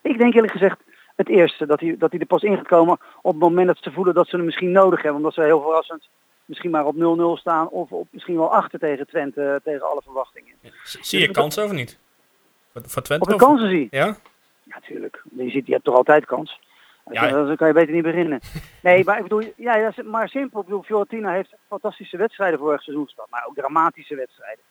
[0.00, 0.80] Ik denk eerlijk gezegd
[1.16, 3.78] het eerste, dat hij, dat hij er pas in gaat komen op het moment dat
[3.80, 5.20] ze voelen dat ze hem misschien nodig hebben.
[5.20, 6.08] Omdat ze heel verrassend
[6.46, 10.02] misschien maar op 0-0 staan of op misschien wel achter tegen Twente, eh, tegen alle
[10.02, 10.54] verwachtingen.
[10.82, 11.98] Zie je kansen of niet?
[12.72, 13.32] Voor, Twente?
[13.32, 14.06] Of- kansen zie Ja?
[14.62, 15.22] Ja, natuurlijk.
[15.36, 16.60] Je, ziet, je hebt toch altijd kans.
[17.10, 17.24] Ja.
[17.26, 17.44] Ja.
[17.44, 18.40] Dan kan je beter niet beginnen.
[18.82, 20.60] Nee, maar ik bedoel, ja, dat is maar simpel.
[20.60, 24.64] Ik bedoel, Fiorentina heeft fantastische wedstrijden vorig seizoen gespeeld, maar ook dramatische wedstrijden.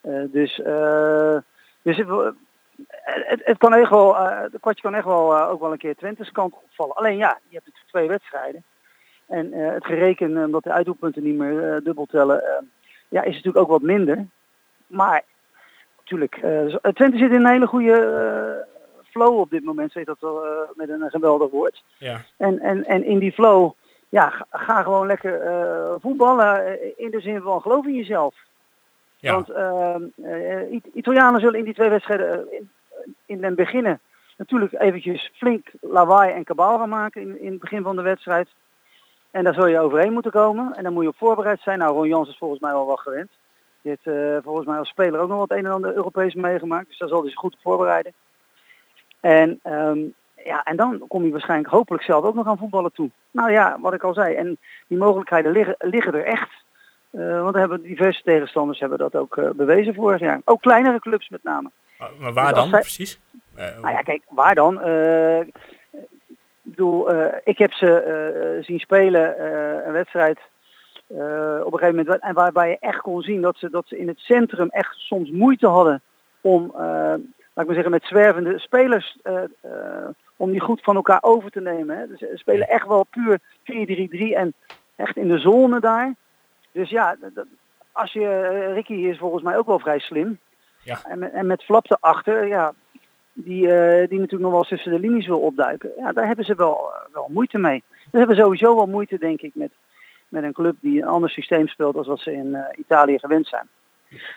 [0.00, 1.36] Eh, dus eh,
[1.82, 2.02] dus
[2.88, 5.72] het, het, het kan echt wel, eh het kwartje kan echt wel eh, ook wel
[5.72, 6.94] een keer Twente's kant opvallen.
[6.94, 8.64] Alleen ja, je hebt natuurlijk twee wedstrijden.
[9.26, 12.62] En eh, het gereken, eh, omdat de uitdoelpunten niet meer eh, dubbel tellen, eh,
[13.08, 14.26] ja, is het natuurlijk ook wat minder.
[14.86, 15.22] Maar
[15.98, 20.20] natuurlijk, eh, Twente zit in een hele goede eh, flow op dit moment, zeg dat
[20.20, 21.82] wel eh, met een geweldig woord.
[21.98, 22.20] Ja.
[22.36, 23.72] En, en, en in die flow,
[24.08, 28.34] ja, ga, gewoon lekker eh, voetballen eh, in de zin van geloof in jezelf.
[29.22, 29.48] Want
[30.70, 32.60] It- Italianen zullen in die twee wedstrijden eh,
[33.26, 34.00] in, het beginnen
[34.36, 38.48] natuurlijk eventjes flink lawaai en kabaal gaan maken in, in het begin van de wedstrijd.
[39.30, 40.74] En daar zul je overheen moeten komen.
[40.76, 41.78] En dan moet je op voorbereid zijn.
[41.78, 43.30] Nou, Ron Jans is volgens mij wel wat gewend.
[43.82, 46.88] Die heeft eh, volgens mij als speler ook nog wat een en ander Europees meegemaakt.
[46.88, 48.12] Dus daar zal hij zich goed voorbereiden.
[49.20, 49.98] En, ehm,
[50.44, 53.10] ja, en dan kom je waarschijnlijk hopelijk zelf ook nog aan voetballen toe.
[53.30, 54.34] Nou ja, wat ik al zei.
[54.34, 56.61] En die mogelijkheden liggen, liggen er echt.
[57.12, 60.40] Eh, want hebben diverse tegenstanders hebben dat ook eh, bewezen vorig jaar.
[60.44, 61.70] Ook kleinere clubs met name.
[61.98, 63.20] Maar- waar Dus dan zij- precies?
[63.54, 64.74] Eh, Nou ja, kijk, waar dan?
[65.44, 65.52] Ik
[66.62, 67.10] bedoel,
[67.44, 69.44] ik heb ze zien spelen
[69.86, 70.38] een wedstrijd
[71.64, 74.08] op een gegeven moment en waarbij je echt kon zien dat ze, dat ze in
[74.08, 76.02] het centrum echt soms moeite hadden
[76.40, 77.18] om, laat
[77.54, 79.18] ik maar zeggen, met zwervende spelers
[80.36, 81.98] om die goed van elkaar over te nemen.
[81.98, 82.06] Hè.
[82.08, 84.54] Dus ze spelen echt wel puur 4-3-3 en
[84.96, 86.14] echt in de zone daar.
[86.72, 87.16] Dus ja,
[87.92, 90.38] als je, eh, Ricky is volgens mij ook wel vrij slim.
[90.82, 91.00] Ja.
[91.04, 92.74] En, met, en met Flap erachter, ja,
[93.32, 95.90] die, eh, die natuurlijk nog wel tussen de linies wil opduiken.
[95.96, 97.82] Ja, daar hebben ze wel, eh, wel moeite mee.
[98.10, 99.70] Ze hebben sowieso wel moeite, denk ik, met,
[100.28, 103.68] met een club die een ander systeem speelt als wat ze in Italië gewend zijn.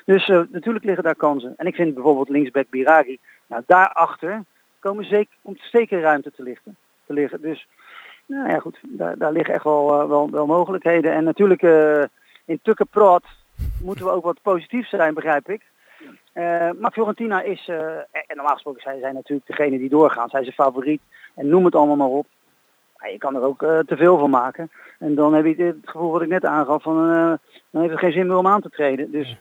[0.05, 1.53] Dus natuurlijk liggen daar kansen.
[1.57, 4.43] En ik vind bijvoorbeeld linksback Biragi, nou daarachter
[4.79, 6.77] komen zeker, komt zeker ruimte te liggen.
[7.05, 7.41] Te liggen.
[7.41, 7.67] Dus
[8.25, 11.13] nou ja goed, daar, daar liggen echt wel, wel, wel mogelijkheden.
[11.13, 11.61] En natuurlijk
[12.45, 13.23] in Tukkenpraat
[13.81, 15.61] moeten we ook wat positief zijn, begrijp ik.
[16.33, 17.77] Eh, maar Fiorentina is, eh,
[18.11, 20.29] en normaal gesproken zijn zij natuurlijk degene die doorgaan.
[20.29, 21.01] Zij zijn favoriet
[21.35, 22.27] en noem het allemaal maar op.
[22.97, 24.71] Maar je kan er ook eh, te veel van maken.
[24.99, 27.33] En dan heb je het gevoel wat ik net aangaf, van, eh,
[27.69, 29.11] dan heeft het geen zin meer om aan te treden.
[29.11, 29.37] Dus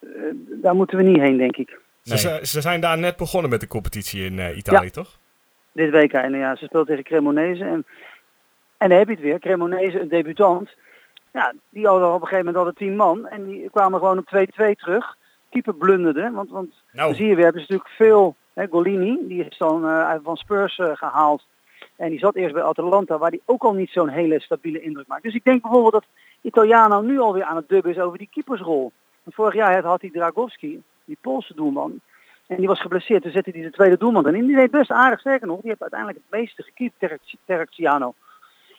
[0.00, 0.08] eh,
[0.62, 1.78] daar moeten we niet heen, denk ik.
[2.02, 4.90] Ze, ze- ze zijn daar net begonnen met de competitie in eh, Italië, Ja.
[4.90, 5.18] toch?
[5.72, 7.64] Dit week en ja, ze speelt tegen Cremonese.
[7.64, 7.86] En,
[8.76, 9.38] en dan heb je het weer.
[9.38, 10.70] Cremonese, een debutant.
[11.32, 13.26] Ja, die hadden op een gegeven moment hadden tien man.
[13.26, 15.16] En die kwamen gewoon op 2-2 terug.
[15.48, 16.30] keeper blunderde.
[16.30, 20.14] Want, want Nou, zie je, we hebben natuurlijk veel, hè, Golini, die is dan eh,
[20.22, 21.46] van Spurs eh, gehaald.
[21.96, 25.06] En die zat eerst bij Atalanta, waar die ook al niet zo'n hele stabiele indruk
[25.06, 25.22] maakt.
[25.22, 26.06] Dus ik denk bijvoorbeeld dat
[26.40, 28.92] Italiano nu alweer aan het dubben is over die keepersrol.
[29.22, 32.00] Want vorig jaar had hij Dragowski, die Poolse doelman.
[32.46, 34.46] En die was geblesseerd, toen zette hij de tweede doelman erin.
[34.46, 35.60] Die deed best aardig, sterker nog.
[35.60, 38.14] Die heeft uiteindelijk het meeste gekiept, Terracciano.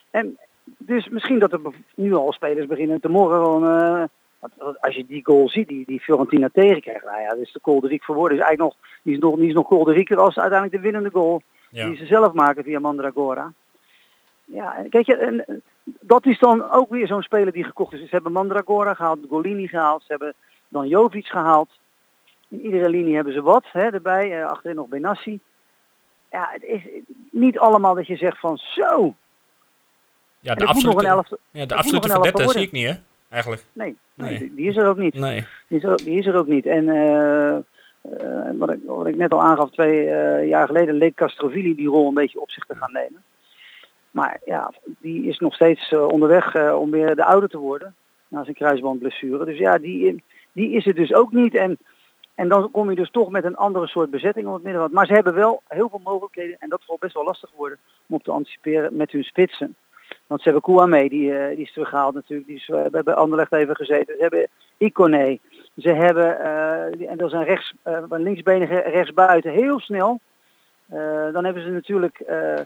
[0.09, 0.37] En
[0.77, 1.59] dus misschien dat er
[1.95, 3.63] nu al spelers beginnen te morgen gewoon...
[3.63, 4.03] eh,
[4.79, 8.03] als je die goal ziet, die, die Fiorentina tegenkrijgt, nou ja, dat is de Kolderiek
[8.03, 8.37] voor woorden.
[8.37, 11.41] Is eigenlijk nog, die is nog, die is nog Kolderieker als uiteindelijk de winnende goal
[11.69, 11.87] ja.
[11.87, 13.53] die ze zelf maken via Mandragora.
[14.45, 17.93] Ja, en kijk je, en, eh, dat is dan ook weer zo'n speler die gekocht
[17.93, 17.99] is.
[17.99, 20.33] Ze hebben Mandragora gehaald, Golini gehaald, ze hebben
[20.67, 21.69] dan Jovic gehaald.
[22.47, 25.39] In iedere linie hebben ze wat hè, erbij, eh, achterin nog Benassi.
[26.31, 26.81] Ja, het is
[27.31, 29.15] niet allemaal dat je zegt van zo.
[30.39, 31.37] Ja, de absolute, elftal.
[31.51, 32.61] ja, de absolute verdette zie worden.
[32.63, 32.93] ik niet, hè?
[33.29, 33.65] Eigenlijk.
[33.73, 34.53] Nee, nee, Nee.
[34.55, 35.13] die- is er ook niet.
[35.13, 35.45] Nee.
[35.67, 36.65] Die is er, die is er ook niet.
[36.65, 37.61] En eh, eh,
[38.57, 42.07] wat, ik, wat ik net al aangaf, twee eh, jaar geleden leek Castrovilli die rol
[42.07, 43.23] een beetje op zich te gaan nemen.
[44.11, 47.95] Maar ja, die is nog steeds onderweg om weer de oude te worden.
[48.27, 49.45] Na zijn kruisbandblessure.
[49.45, 51.55] Dus ja, die, die is er dus ook niet.
[51.55, 51.77] En,
[52.35, 54.93] en dan kom je dus toch met een andere soort bezetting op het middenveld.
[54.93, 56.55] Maar ze hebben wel heel veel mogelijkheden.
[56.59, 59.75] En dat wel best wel lastig geworden om op te anticiperen met hun spitsen.
[60.27, 62.47] Want ze hebben Kouame, die, eh, die is teruggehaald natuurlijk.
[62.47, 64.15] Die is eh, bij, bij Anderlecht even gezeten.
[64.15, 65.39] Ze hebben Icone.
[65.77, 70.19] Ze hebben, eh, die- en dat is een, rechts, eh, linksbenige rechtsbuiten, heel snel.
[70.89, 72.65] Eh, dan hebben ze natuurlijk eh, eh,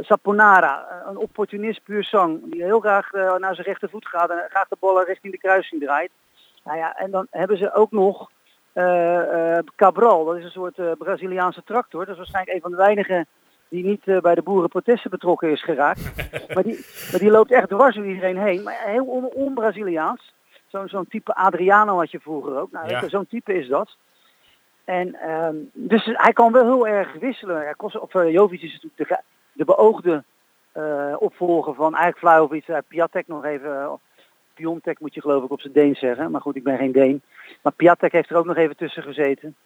[0.00, 4.44] Saponara, eh, een opportunist puur sang, die heel graag eh, naar zijn rechtervoet gaat en
[4.48, 6.10] graag de ballen richting de kruising draait.
[6.64, 8.30] Nou ja, en dan hebben ze ook nog
[8.72, 12.00] eh, eh, Cabral, dat is een soort eh, Braziliaanse tractor.
[12.00, 13.26] Dat is waarschijnlijk een van de weinigen
[13.72, 16.00] die niet eh, bij de boerenprotesten betrokken is geraakt.
[16.54, 20.32] maar, die, maar die loopt echt dwars door iedereen heen, maar heel on- on-Braziliaans.
[20.66, 22.70] Zo'n zo'n type Adriano had je vroeger ook.
[22.72, 23.08] Nou, Ja.
[23.08, 23.96] zo'n type is dat.
[24.84, 27.62] En ehm, dus hij kan wel heel erg wisselen.
[27.64, 29.18] Ja, Kos- of, uh, Jovic is natuurlijk de,
[29.52, 30.24] de beoogde
[30.72, 32.68] eh, opvolger van eigenlijk Vlahovic.
[32.68, 33.98] Uh, Piatek nog even.
[34.54, 36.30] Piontek moet je geloof ik op zijn Deen zeggen.
[36.30, 37.22] Maar goed, ik ben geen Deen.
[37.62, 39.56] Maar Piatek heeft er ook nog even tussen gezeten.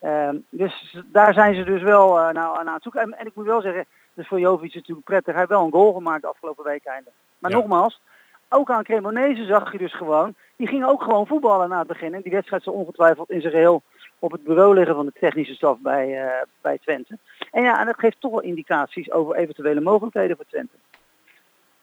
[0.00, 3.00] Ehm, dus daar zijn ze dus wel uh, nou, aan het zoeken.
[3.00, 3.84] En, en ik moet wel zeggen,
[4.14, 5.30] dus voor Jovic natuurlijk prettig.
[5.32, 7.10] Hij heeft wel een goal gemaakt afgelopen week einde.
[7.38, 7.56] Maar Ja.
[7.56, 8.00] nogmaals,
[8.48, 10.34] ook aan Cremonese zag je dus gewoon.
[10.56, 12.14] Die gingen ook gewoon voetballen na het begin.
[12.14, 13.82] En die wedstrijd zal ongetwijfeld in zijn geheel
[14.18, 17.18] op het bureau liggen van de technische staf bij, uh, bij Twente.
[17.50, 20.74] En ja, en dat geeft toch wel indicaties over eventuele mogelijkheden voor Twente.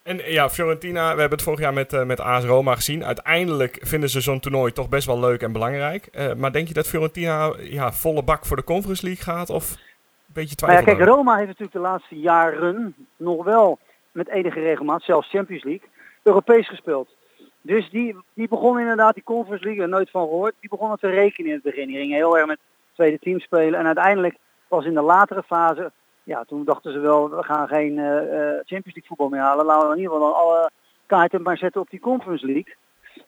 [0.08, 3.06] En ja, Fiorentina, we hebben het vorig jaar met, uh, met AS Roma gezien.
[3.06, 6.10] Uiteindelijk vinden ze zo'n toernooi toch best wel leuk en belangrijk.
[6.12, 9.50] Uh, maar denk je dat Fiorentina ja, volle bak voor de Conference League gaat?
[9.50, 10.80] Of een beetje twijfel?
[10.80, 13.80] Nou ja, kijk, Roma heeft natuurlijk de laatste jaren nog wel
[14.12, 15.90] met enige regelmaat, zelfs Champions League,
[16.24, 17.10] Europees gespeeld.
[17.62, 21.10] Dus die, die begon inderdaad, die Conference League, er nooit van gehoord, die begonnen te
[21.10, 21.88] rekenen in het begin.
[21.88, 22.60] Die gingen heel erg met
[22.94, 23.80] tweede team spelen.
[23.80, 24.36] En uiteindelijk
[24.68, 25.92] was in de latere fase,
[26.28, 28.06] ja, toen dachten ze wel, we gaan geen uh,
[28.50, 29.66] Champions League voetbal meer halen.
[29.66, 30.72] Laten we in ieder geval dan alle
[31.06, 32.76] kaarten maar zetten op die Conference League.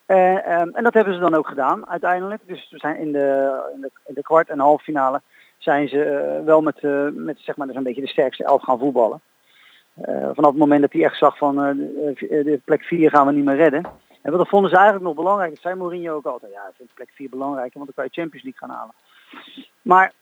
[0.06, 2.42] Uh, um, en dat hebben ze dan ook gedaan uiteindelijk.
[2.46, 5.20] Dus we zijn in de, in de, de kwart- en halve finale
[5.58, 6.82] zijn ze wel met,
[7.14, 9.20] met zeg maar, dus een beetje de sterkste elf gaan voetballen.
[10.34, 13.44] Vanaf het moment dat hij echt zag van de, de plek 4 gaan we niet
[13.44, 13.84] meer redden.
[14.22, 15.50] En dat vonden ze eigenlijk nog belangrijk.
[15.50, 16.52] Dat zei Mourinho ook altijd.
[16.52, 18.94] Ja, ik vind plek 4 belangrijker, want dan kan je Champions League gaan halen.
[19.82, 20.12] Maar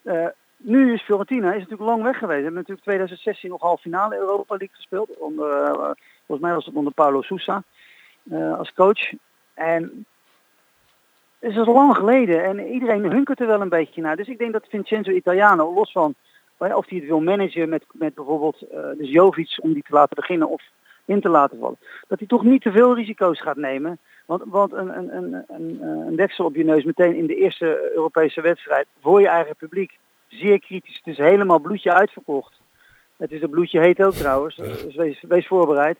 [0.58, 2.38] nu is Fiorentina is natuurlijk lang weg geweest.
[2.38, 5.16] Ze hebben natuurlijk 2016 nog half finale Europa League gespeeld.
[5.18, 5.74] Onder, uh,
[6.26, 7.62] volgens mij was het onder Paulo Sousa
[8.22, 9.12] uh, als coach.
[9.54, 10.06] En
[11.38, 14.16] het is lang geleden en iedereen hunkert er wel een beetje naar.
[14.16, 16.14] Dus ik denk dat Vincenzo Italiano, los van
[16.58, 18.58] of hij het wil managen met, met bijvoorbeeld
[18.96, 20.62] dus Jovic om die te laten beginnen of
[21.04, 21.78] in te laten vallen.
[22.08, 23.98] Dat hij toch niet te veel risico's gaat nemen.
[24.26, 28.40] Want, want een, een, een, een deksel op je neus meteen in de eerste Europese
[28.40, 29.98] wedstrijd voor je eigen publiek.
[30.28, 31.00] Zeer kritisch.
[31.04, 32.60] Het is helemaal bloedje uitverkocht.
[33.16, 34.56] Het is een bloedje heet ook trouwens.
[34.56, 35.98] Dus wees, wees voorbereid.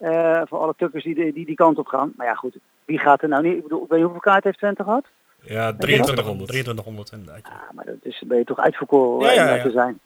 [0.00, 2.12] Uh, voor alle tukkers die, die die kant op gaan.
[2.16, 3.56] Maar ja goed, wie gaat er nou niet?
[3.56, 5.04] Ik bedoel, weet je hoeveel kaart heeft Twente gehad?
[5.40, 6.48] Ja, 2300.
[6.48, 7.40] 2300 inderdaad.
[7.44, 9.62] Ja, maar dat is, ben je toch uitverkoren ja, ja, ja.
[9.62, 10.00] te zijn.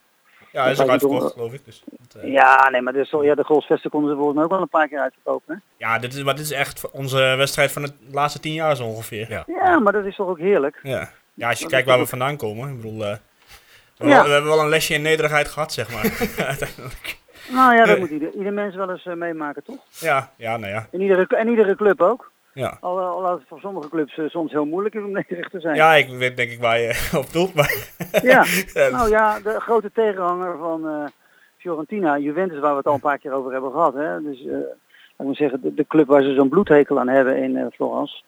[0.52, 1.64] Ja, hij is ook uitverkocht, geloof ik.
[1.64, 2.33] Dus, dat, uh...
[2.33, 4.88] Ja, nee, maar dus, ja, de goalsvesten konden ze volgens mij ook wel een paar
[4.88, 5.54] keer uitverkopen.
[5.54, 5.85] Hè?
[5.87, 8.85] Ja, dit is, maar dit is echt onze wedstrijd van de laatste tien jaar zo
[8.85, 9.30] ongeveer.
[9.30, 10.80] Ja, ja maar dat is toch ook heerlijk?
[10.83, 12.68] Ja, ja als je dat kijkt waar we vandaan komen.
[12.68, 13.16] Ik bedoel, uh,
[14.00, 14.24] we, ja.
[14.24, 16.02] we, hebben wel een lesje in nederigheid gehad, zeg maar.
[16.48, 17.18] uiteindelijk.
[17.52, 19.78] Nou ja, dat moet ieder, ieder mens wel eens uh, meemaken, toch?
[19.98, 20.86] Ja, ja, nou ja.
[20.90, 22.30] En iedere, en iedere club ook.
[22.52, 22.76] Ja.
[22.80, 25.76] Al, al het voor sommige clubs uh, soms heel moeilijk is om nederig te zijn.
[25.76, 27.54] Ja, ik weet denk ik waar je op doelt.
[27.54, 27.74] Maar
[28.22, 28.44] ja,
[28.96, 31.04] nou ja, de grote tegenhanger van uh,
[31.56, 33.94] Fiorentina, Juventus, waar we het al een paar keer over hebben gehad.
[33.94, 34.22] Hè?
[34.22, 38.22] Dus uh, ik zeggen, de, de, club waar ze zo'n bloedhekel aan hebben in Florence.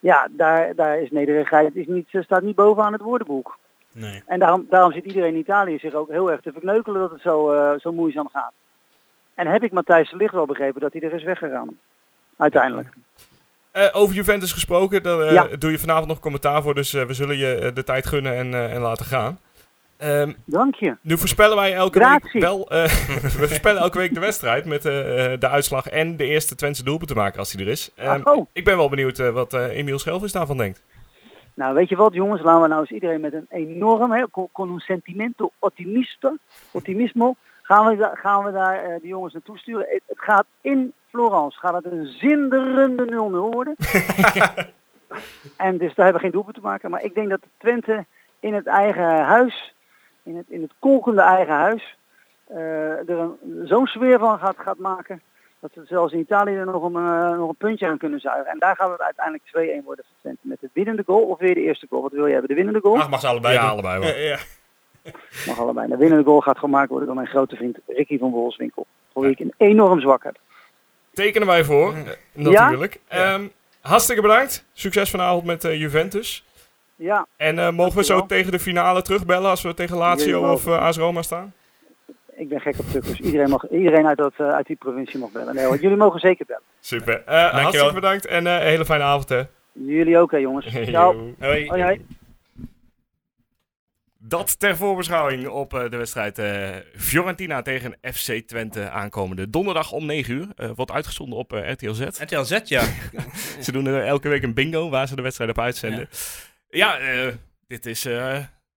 [0.00, 3.58] Ja, daar, daar is nederigheid is niet, staat niet bovenaan het woordenboek.
[3.94, 4.22] Nee.
[4.26, 7.20] En daarom, daarom zit iedereen in Italië zich ook heel erg te verkneukelen dat het
[7.20, 8.52] zo, eh, zo moeizaam gaat.
[9.34, 11.78] En heb ik Matthijs de Ligt wel begrepen dat hij er is weggegaan.
[12.36, 12.88] Uiteindelijk.
[13.70, 15.46] Eh, over Juventus gesproken, daar eh, Ja.
[15.58, 18.54] doe je vanavond nog commentaar voor, dus eh, we zullen je de tijd gunnen en,
[18.54, 19.38] eh, en laten gaan.
[19.96, 20.96] Ehm, Dank je.
[21.00, 22.30] nu voorspellen wij elke Grazie.
[22.32, 22.84] week wel, eh,
[23.22, 27.14] we voorspellen elke week de wedstrijd met de uitslag en de eerste Twentse doelpunt te
[27.14, 27.90] maken als die er is.
[27.96, 30.82] Ehm, oh, ik ben wel benieuwd wat eh Emiel Schelvis daarvan denkt.
[31.54, 34.70] Nou weet je wat jongens, laten we nou eens iedereen met een enorm, hè, con,
[34.70, 36.36] un sentimento ottimista,
[36.70, 39.86] ottimismo, gaan we, gaan we daar eh, de jongens naartoe sturen.
[39.88, 43.10] Het, het gaat in Florence, gaat het een zinderende 0-0
[43.54, 43.74] worden.
[45.56, 48.04] en dus daar hebben we geen doelpunt te maken, maar ik denk dat Twente
[48.40, 49.74] in het eigen huis,
[50.22, 51.96] in het, in het kolkende eigen huis,
[52.46, 53.30] eh, er
[53.64, 55.22] zo'n sfeer van gaat, gaat maken.
[55.64, 58.46] Dat ze zelfs in Italië er nog een, eh, nog een puntje aan kunnen zuigen.
[58.52, 60.40] En daar gaat het uiteindelijk 2-1 worden voor Twente.
[60.42, 62.02] Met de winnende goal of weer de eerste goal.
[62.02, 62.48] Wat wil je hebben?
[62.48, 62.98] De winnende goal?
[62.98, 63.70] Ach, mag ze allebei ja, doen.
[63.70, 64.08] allebei wel.
[64.08, 64.38] Ja, ja.
[65.46, 65.88] Mag allebei.
[65.88, 68.86] De winnende goal gaat gemaakt worden door mijn grote vriend Ricky van Wolfswinkel.
[69.12, 70.36] Voor wie ik een enorm zwak heb.
[71.12, 72.60] Tekenen wij voor, eh, Ja?
[72.62, 73.00] natuurlijk.
[73.08, 73.46] Ehm,
[73.80, 74.64] hartstikke bedankt.
[74.72, 76.44] Succes vanavond met eh, Juventus.
[76.96, 80.66] Ja, En eh, mogen we zo tegen de finale terugbellen als we tegen Lazio of
[80.66, 81.52] eh AS Roma staan?
[82.36, 83.20] Ik ben gek op tukkers.
[83.20, 85.54] Iedereen, mag, iedereen uit, dat, eh, uit die provincie mag bellen.
[85.54, 86.62] Nee, hoor, jullie mogen zeker bellen.
[86.80, 87.22] Super.
[87.24, 89.42] Eh, hartstikke bedankt en eh, een hele fijne avond hè.
[89.72, 90.66] Jullie ook hè jongens.
[90.86, 91.34] Ciao.
[91.38, 91.68] Hoi.
[91.68, 92.06] Hoi, hoi.
[94.26, 100.06] Dat ter voorbeschouwing op eh, de wedstrijd eh, Fiorentina tegen FC Twente aankomende donderdag om
[100.06, 100.46] 9 uur.
[100.56, 102.00] Eh, wordt uitgezonden op RTL Z.
[102.00, 102.82] RTL Z, ja.
[103.60, 106.08] Ze doen er elke week een bingo waar ze de wedstrijd op uitzenden.
[106.68, 107.28] Ja, eh,
[107.66, 108.08] dit is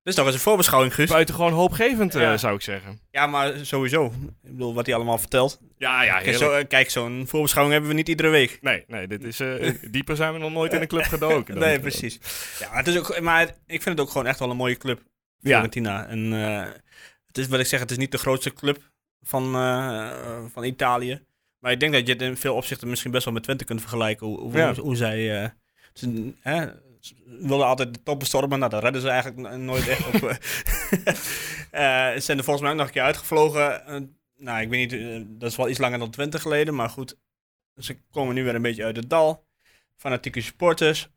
[0.07, 1.09] is toch eens een voorbeschouwing, Guus.
[1.09, 2.37] buitengewoon hoopgevend eh, Ja.
[2.37, 2.99] zou ik zeggen.
[3.11, 4.05] Ja, maar sowieso.
[4.43, 5.59] Ik bedoel, wat hij allemaal vertelt.
[5.77, 8.57] Ja, ja, Kijk, zo, eh, kijk, zo'n voorbeschouwing hebben we niet iedere week.
[8.61, 11.57] Nee, nee, dit is, eh, dieper zijn we nog nooit in een club gedoken.
[11.59, 12.19] Nee, precies.
[12.59, 15.01] Ja, het is ook, maar ik vind het ook gewoon echt wel een mooie club.
[15.39, 15.49] Ja.
[15.49, 16.07] Fiorentina.
[16.07, 16.71] En eh,
[17.27, 18.79] het is wat ik zeg, het is niet de grootste club
[19.21, 19.51] van,
[20.53, 21.21] van Italië.
[21.59, 23.79] Maar ik denk dat je het in veel opzichten misschien best wel met Twente kunt
[23.81, 24.27] vergelijken.
[24.27, 24.73] Hoe, hoe, Ja.
[24.73, 25.53] hoe zij...
[27.25, 28.59] wilden altijd de top bestormen.
[28.59, 30.13] Nou, dat redden ze eigenlijk nooit echt op.
[30.23, 30.35] eh.
[31.71, 33.85] Eh, ze zijn er volgens mij ook nog een keer uitgevlogen.
[33.85, 34.01] Eh,
[34.37, 36.75] nou, ik weet niet, dat is wel iets langer dan Twente geleden.
[36.75, 37.17] Maar goed,
[37.75, 39.45] ze komen nu weer een beetje uit het dal.
[39.95, 41.09] Fanatieke supporters.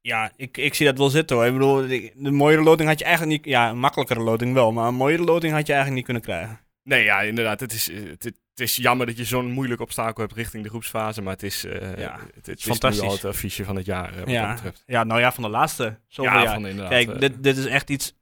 [0.00, 1.46] Ja, ik, ik zie dat wel zitten hoor.
[1.46, 3.52] Ik bedoel, de, mooiere loting had je eigenlijk niet...
[3.52, 4.72] Ja, een makkelijkere loting wel.
[4.72, 6.60] Maar een mooiere loting had je eigenlijk niet kunnen krijgen.
[6.82, 7.60] Nee, ja, inderdaad.
[7.60, 11.22] Het is, het, het is jammer dat je zo'n moeilijk obstakel hebt richting de groepsfase.
[11.22, 13.02] Maar het is, eh Ja, het, het is fantastisch.
[13.02, 14.52] nu al het affiche van het jaar, wat dat Ja.
[14.54, 14.82] betreft.
[14.86, 16.54] ja, nou ja, van de laatste zoveel Ja, jaar.
[16.54, 16.92] van inderdaad.
[16.92, 18.14] Kijk, eh, dit, dit is echt iets...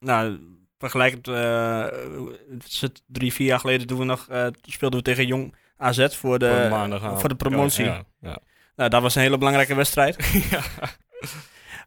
[0.00, 0.38] Nou,
[0.78, 1.26] vergelijkend...
[1.26, 4.26] het het drie, vier jaar geleden toen we nog...
[4.62, 7.20] speelden we tegen Jong AZ voor voor de, maandagavond.
[7.20, 7.84] voor de promotie.
[7.84, 8.38] Ja, ja,
[8.76, 10.16] Nou, dat was een hele belangrijke wedstrijd.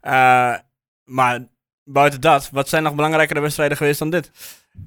[0.01, 0.63] ja.
[1.03, 1.47] Maar
[1.91, 4.31] buiten dat, wat zijn nog belangrijkere wedstrijden geweest dan dit?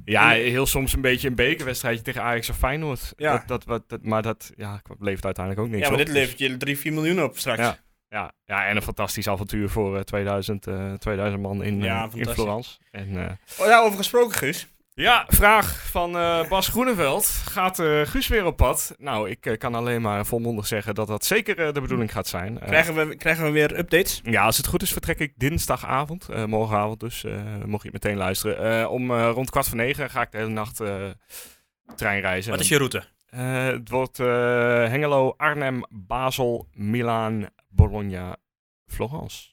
[0.05, 3.13] Ja, heel soms een beetje een bekerwedstrijdje tegen Ajax of Feyenoord.
[3.17, 3.33] Ja.
[3.33, 6.07] Dat, dat, wat, dat, maar dat ja, levert uiteindelijk ook niks ja, maar op.
[6.07, 7.59] dit Dus- levert je 3, 4 miljoen op straks.
[7.61, 7.79] Ja.
[8.09, 12.21] Ja, ja, en een fantastisch avontuur voor eh, 2000, eh 2000 man in, Ja, eh,
[12.21, 12.27] in.
[12.29, 12.79] Florence.
[12.91, 14.67] En, eh, Oh, ja, over gesproken, Guus.
[14.95, 17.27] Ja, vraag van eh, Bas Groeneveld.
[17.27, 18.95] Gaat eh, Guus weer op pad?
[18.99, 22.59] Nou, ik eh, kan alleen maar volmondig zeggen dat dat zeker de bedoeling gaat zijn.
[22.59, 24.21] Krijgen we, krijgen we weer updates?
[24.25, 28.03] ja, als het goed is vertrek ik dinsdagavond, eh, morgenavond dus, eh, mocht je het
[28.03, 28.81] meteen luisteren.
[28.81, 31.11] Eh, om eh, rond kwart voor negen ga ik de hele nacht eh
[31.97, 32.51] treinreizen.
[32.51, 33.05] Wat is je route?
[33.27, 34.27] Eh, het wordt eh,
[34.89, 38.37] Hengelo, Arnhem, Basel, Milaan, Bologna,
[38.87, 39.51] Florence.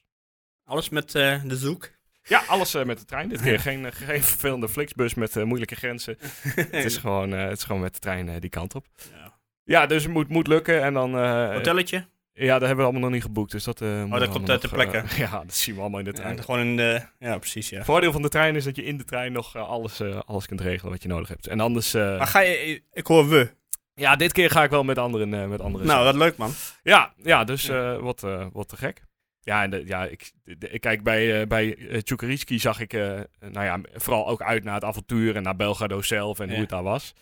[0.64, 1.90] Alles met eh, de zoek?
[2.30, 3.28] Ja, alles eh, met de trein.
[3.28, 6.16] Dit keer geen, eh, geen vervelende Flixbus met eh, moeilijke grenzen.
[6.54, 8.86] het, is gewoon, eh, het is gewoon met de trein eh, die kant op.
[9.14, 9.38] Ja.
[9.64, 10.82] Ja, dus het moet, moet lukken.
[10.82, 12.04] En dan, eh, Hotelletje?
[12.32, 13.50] ja, dat hebben we allemaal nog niet geboekt.
[13.50, 15.04] Dus dat, eh, moet dat komt uit de plekken.
[15.24, 16.36] ja, dat zien we allemaal in de trein.
[16.36, 17.00] Ja, gewoon in de...
[17.18, 17.76] Ja, precies, ja.
[17.76, 20.46] Het voordeel van de trein is dat je in de trein nog alles, eh, alles
[20.46, 21.46] kunt regelen wat je nodig hebt.
[21.46, 21.94] En anders...
[21.94, 22.82] eh, Maar ga je...
[22.92, 23.50] Ik hoor we.
[23.94, 25.34] ja, dit keer ga ik wel met anderen.
[25.34, 26.52] eh, met anderen Nou, dat leuk, man.
[26.82, 29.02] Ja, ja dus eh, wat, eh, wat te gek.
[29.40, 33.20] Ja, en de, ja ik, de- ik kijk bij, eh bij eh, zag ik, eh,
[33.40, 36.52] nou ja, vooral ook uit naar het avontuur en naar Belgrado zelf en Ja.
[36.52, 37.12] hoe het daar was.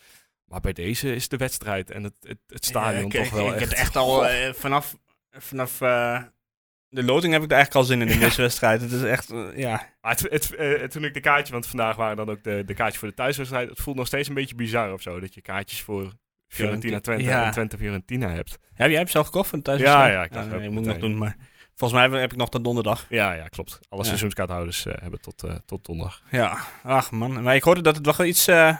[0.45, 3.31] Maar bij deze is de wedstrijd en het, het, het stadion Ja, ik- toch ik-
[3.31, 3.69] wel ik, echt...
[3.69, 4.95] heb echt al vanaf...
[5.31, 5.77] Vanaf...
[5.77, 8.81] de loting heb ik er eigenlijk al zin in in deze wedstrijd.
[8.81, 9.33] Het is echt...
[9.55, 9.87] ja.
[10.01, 12.99] Maar het, het, toen ik de kaartje, want vandaag waren dan ook de, de kaartjes
[12.99, 13.69] voor de thuiswedstrijd.
[13.69, 16.13] Het voelt nog steeds een beetje bizar of zo, dat je kaartjes voor
[16.47, 17.45] Fiorentina Twente Ja.
[17.45, 18.57] en Twente Fiorentina hebt.
[18.73, 19.81] Heb jij hem zelf gekocht van thuis?
[19.81, 21.35] Ja, ja, ik dacht nee, ook moet ik nog doen, maar...
[21.79, 23.05] Volgens mij heb, ik nog tot donderdag.
[23.09, 23.79] Ja, ja, klopt.
[23.89, 24.07] Alle Ja.
[24.07, 26.21] seizoenskaarthouders eh, hebben tot, eh, tot donderdag.
[26.31, 27.43] Ja, ach man.
[27.43, 28.47] Maar ik hoorde dat het wel iets...
[28.47, 28.77] eh,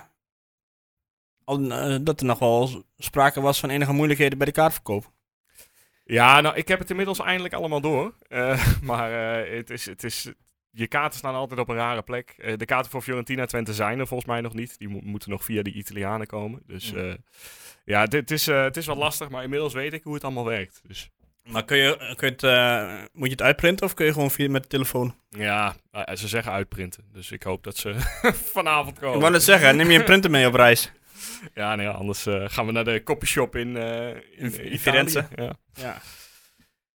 [1.44, 1.68] al,
[2.04, 5.12] dat er nog wel sprake was van enige moeilijkheden bij de kaartverkoop.
[6.04, 8.14] Ja, nou, ik heb het inmiddels eindelijk allemaal door.
[8.82, 9.12] Maar
[9.48, 10.32] het is, het is,
[10.72, 12.56] je kaarten staan altijd op een rare plek.
[12.58, 14.78] De kaarten voor Fiorentina Twente zijn er volgens mij nog niet.
[14.78, 16.62] Die mo- moeten nog via de Italianen komen.
[16.66, 16.94] Dus
[17.86, 20.46] ja, dit is, eh, het is wat lastig, maar inmiddels weet ik hoe het allemaal
[20.46, 20.82] werkt.
[20.88, 21.10] Dus
[21.44, 24.32] Maar kun je, kun je het, eh, moet je het uitprinten of kun je gewoon
[24.32, 25.16] via met de telefoon?
[25.30, 27.04] ja, eh, ze zeggen uitprinten.
[27.14, 27.96] Dus ik hoop dat ze
[28.54, 29.16] vanavond komen.
[29.16, 30.92] Ik wou net zeggen, neem je een printer mee op reis?
[31.54, 34.78] Ja, nee, anders eh, gaan we naar de copyshop in, in, In Italië.
[34.80, 35.28] Firenze.
[35.36, 35.54] Ja.
[35.74, 36.02] Ja.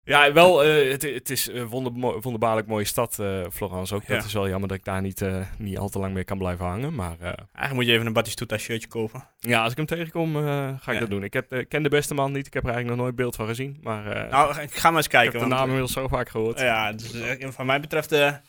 [0.04, 4.02] Ja, wel, eh, het, het is een wonder, wonderbaarlijk mooie stad, eh Florence ook.
[4.02, 4.14] Ja.
[4.16, 6.38] Dat is wel jammer dat ik daar niet, eh, niet al te lang mee kan
[6.38, 6.94] blijven hangen.
[6.94, 9.28] Maar Eigenlijk moet je even een Batistuta shirtje kopen.
[9.38, 10.98] ja, als ik hem tegenkom, ga ik Ja.
[11.00, 11.22] dat doen.
[11.24, 13.46] Ik heb, ken de beste man niet, ik heb er eigenlijk nog nooit beeld van
[13.46, 13.78] gezien.
[13.82, 15.32] Maar Nou, ik ga maar eens ik kijken.
[15.32, 16.60] heb de want- naam inmiddels zo vaak gehoord.
[16.60, 17.12] Ja, dus,
[17.54, 18.10] van mij betreft...
[18.10, 18.40] nou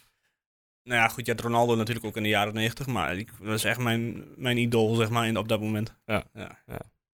[0.83, 3.63] ja, goed, je had Ronaldo natuurlijk ook in de jaren 90, maar ik, dat is
[3.63, 5.95] echt mijn, mijn idool, zeg maar, in, op dat moment.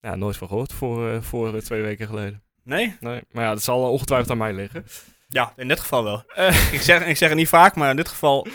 [0.01, 2.43] Ja, nooit van gehoord voor, voor twee weken geleden.
[2.69, 2.95] Nee?
[2.99, 4.85] Nee, maar ja, dat zal ongetwijfeld aan mij liggen.
[5.27, 6.23] Ja, in dit geval wel.
[6.35, 8.47] Eh, ik, zeg, ik zeg het niet vaak, maar in dit geval...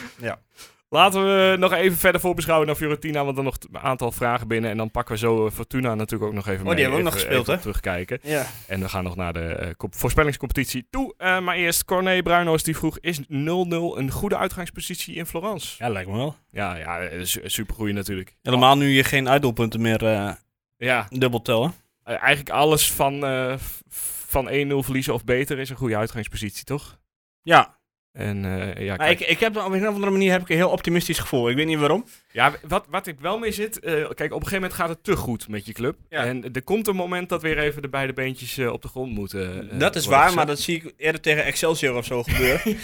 [0.88, 4.70] Laten we nog even verder voorbeschouwen naar Fiorentina, want er nog een aantal vragen binnen.
[4.70, 6.74] En dan pakken we zo eh, Fortuna natuurlijk ook nog even Oh, mee.
[6.74, 7.58] die hebben we ook nog gespeeld, hè?
[7.58, 8.18] terugkijken.
[8.22, 8.46] Ja.
[8.66, 11.14] En we gaan nog naar de eh, kop- voorspellingscompetitie toe.
[11.16, 15.74] Eh, maar eerst Corné Bruinhoos die vroeg, is 0-0 een goede uitgangspositie in Florence?
[15.78, 16.36] ja, lijkt me wel.
[16.50, 18.36] Ja, ja su- supergoeie natuurlijk.
[18.42, 20.32] Helemaal nu je geen uitdoelpunten meer eh,
[20.76, 21.74] Ja, dubbel tellen.
[22.04, 23.54] Eh, eigenlijk alles van, eh,
[23.88, 26.98] van 1-0 verliezen of beter is een goede uitgangspositie, toch?
[27.42, 27.78] Ja,
[28.12, 30.56] En eh, ja, kijk, ik, ik heb op een of andere manier heb ik een
[30.56, 31.48] heel optimistisch gevoel.
[31.50, 32.06] Ik weet niet waarom.
[32.32, 35.16] ja wat, wat ik wel mee zit, kijk, op een gegeven moment gaat het te
[35.16, 35.98] goed met je club.
[36.08, 36.24] Ja.
[36.24, 39.78] En er komt een moment dat weer even de beide beentjes op de grond moeten.
[39.78, 40.36] dat is waar, gezet.
[40.36, 42.76] maar dat zie ik eerder tegen Excelsior of zo gebeuren.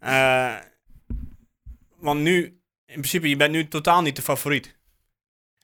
[2.00, 2.44] Want nu,
[2.86, 4.78] in principe, je bent nu totaal niet de favoriet.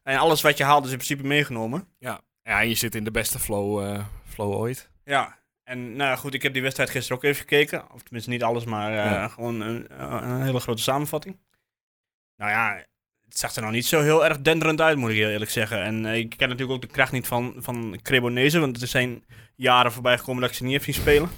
[0.03, 1.89] En alles wat je haalt is in principe meegenomen.
[1.99, 4.91] Ja, ja je zit in de beste flow, eh, flow ooit.
[5.05, 7.93] Ja, en nou goed, ik heb die wedstrijd gisteren ook even gekeken.
[7.93, 9.29] Of tenminste niet alles, maar eh, Ja.
[9.29, 11.39] gewoon een, een hele grote samenvatting.
[12.37, 12.85] Nou ja,
[13.25, 15.83] het zag er nou niet zo heel erg denderend uit, moet ik heel eerlijk zeggen.
[15.83, 19.25] En eh, ik ken natuurlijk ook de kracht niet van, van Cremonese, want er zijn
[19.57, 21.29] jaren voorbij gekomen dat ik ze niet heb zien spelen.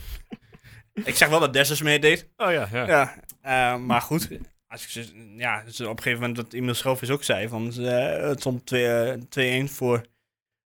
[1.04, 2.28] ik zeg wel dat Dessers meedeed.
[2.36, 3.14] Oh ja, ja.
[3.42, 4.28] Ja, maar goed.
[4.68, 7.66] Als ik ze, ja, dus op een gegeven moment wat Emil Schelvis ook zei, van,
[7.72, 10.06] het stond 2 2-1 voor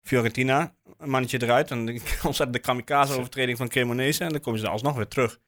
[0.03, 0.75] Fiorentina.
[0.99, 1.95] Een mannetje eruit en dan
[2.29, 5.39] ontzettend de kamikaze-overtreding van Cremonese en dan komen ze er alsnog weer terug.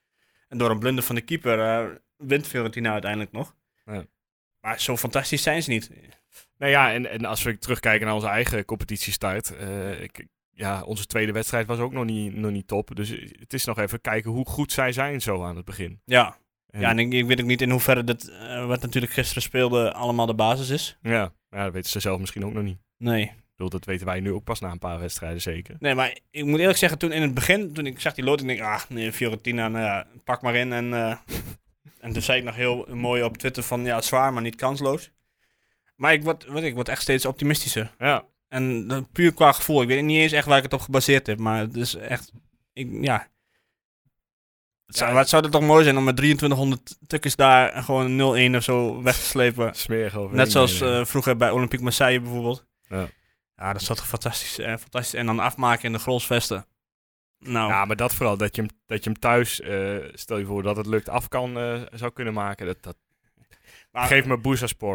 [0.49, 3.55] En door een blunder van de keeper eh, wint Fiorentina uiteindelijk nog.
[3.85, 4.05] Ja.
[4.61, 5.91] Maar zo fantastisch zijn ze niet.
[6.59, 9.57] Nou ja, en, en als we terugkijken naar onze eigen competitiestart.
[9.57, 12.97] eh, ik, ja, onze tweede wedstrijd was ook nog niet, nog niet top.
[12.97, 16.01] Dus het is nog even kijken hoe goed zij zijn zo aan het begin.
[16.05, 16.37] Ja,
[16.71, 19.43] En, ja en ik, ik weet ook niet in hoeverre dat, eh, wat natuurlijk gisteren
[19.43, 20.99] speelde, allemaal de basis is.
[21.03, 22.79] ja, ja, dat weten ze zelf misschien ook nog niet.
[22.99, 23.33] Nee.
[23.57, 25.77] Bedoel, dat weten wij nu ook pas na een paar wedstrijden zeker.
[25.79, 28.49] Nee, maar ik moet eerlijk zeggen, toen in het begin, toen ik zag die loting,
[28.49, 30.73] denk ik, ah, nee, Fiorentina, nou ja, pak maar in.
[30.73, 31.17] En, eh,
[32.01, 35.11] en toen zei ik nog heel mooi op Twitter van, ja, zwaar, maar niet kansloos.
[35.97, 37.95] Maar ik word, wat, ik word echt steeds optimistischer.
[37.99, 39.83] Ja, En puur qua gevoel.
[39.83, 42.33] Ik weet niet eens echt waar ik het op gebaseerd heb, maar het is echt,
[42.73, 43.29] ik, ja.
[44.87, 45.17] Het zou, Ja.
[45.17, 48.63] wat zou het toch mooi zijn om met 2300 tukjes daar gewoon een 0-1 of
[48.63, 49.75] zo weg te slepen.
[49.75, 50.37] smerig over.
[50.37, 52.67] Net zoals eh, vroeger bij Olympique Marseille bijvoorbeeld.
[52.89, 53.09] Ja.
[53.57, 55.15] Ja, dat toch fantastisch, eh, fantastisch.
[55.15, 56.67] En dan afmaken in de grolsvesten.
[57.39, 60.45] Nou, Ja, maar dat vooral, dat je hem, dat je hem thuis, eh, stel je
[60.45, 62.67] voor dat het lukt, af kan, eh, zou kunnen maken.
[62.67, 62.97] Dat, dat
[63.93, 64.39] maar, geeft me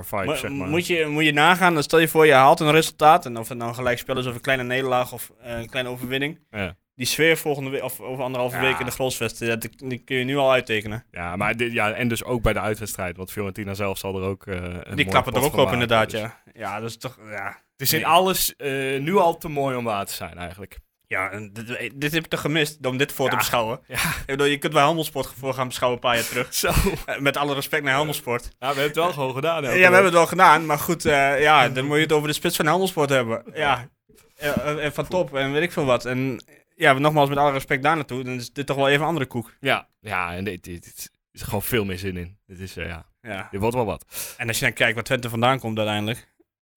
[0.06, 0.68] vibes, mo- zeg maar.
[0.68, 3.26] moet, je, moet je nagaan, dan stel je voor je haalt een resultaat.
[3.26, 5.92] En of het nou gelijk spel is of een kleine nederlaag of eh, een kleine
[5.92, 6.40] overwinning.
[6.52, 6.76] Ja.
[6.96, 8.62] Die sfeer volgende week of over anderhalve Ja.
[8.62, 11.06] week in de grolsvesten, ja, die, die kun je nu al uittekenen.
[11.12, 14.28] Ja, maar dit, ja, en dus ook bij de uitwedstrijd, want Fiorentina zelf zal er
[14.28, 14.46] ook.
[14.46, 16.42] een die klappen er ook op maken, inderdaad, dus- ja.
[16.54, 17.58] Ja, dat is toch, ja.
[17.80, 18.08] Het is in Nee.
[18.10, 20.80] alles eh, nu al te mooi om waar te zijn, eigenlijk.
[21.08, 23.80] Ja, en dit, dit heb ik toch gemist, om dit voor te beschouwen.
[23.88, 23.96] Ja.
[24.10, 26.54] Ik bedoel, je kunt bij Helmelsport voor gaan beschouwen een paar jaar terug.
[26.64, 26.72] Zo.
[27.06, 28.44] Eh, Met alle respect naar Helmelsport.
[28.44, 29.64] Ja, we hebben het wel gewoon gedaan.
[29.64, 32.28] Ja, we hebben het wel gedaan, maar goed, eh, ja, dan moet je het over
[32.28, 33.44] de spits van Helmelsport hebben.
[33.54, 33.88] Ja,
[34.38, 36.06] en- en van top en weet ik veel wat.
[36.06, 36.44] En
[36.76, 39.26] ja, nogmaals, met alle respect daar naartoe, dan is dit toch wel even een andere
[39.26, 39.54] koek.
[39.60, 42.38] Ja, ja en dit, dit, dit is gewoon veel meer zin in.
[42.46, 43.48] Dit, is, ja, Ja.
[43.52, 44.34] dit wordt wel wat.
[44.38, 46.28] En als je dan kijkt waar Twente vandaan komt uiteindelijk,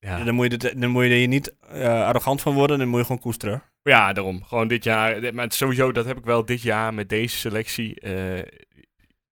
[0.05, 2.89] Ja, dan, moet je dit, dan moet je er niet eh, arrogant van worden, dan
[2.89, 3.63] moet je gewoon koesteren.
[3.83, 4.45] ja daarom.
[4.45, 5.35] Gewoon dit jaar.
[5.35, 8.01] Maar sowieso, dat heb ik wel dit jaar met deze selectie.
[8.01, 8.43] eh,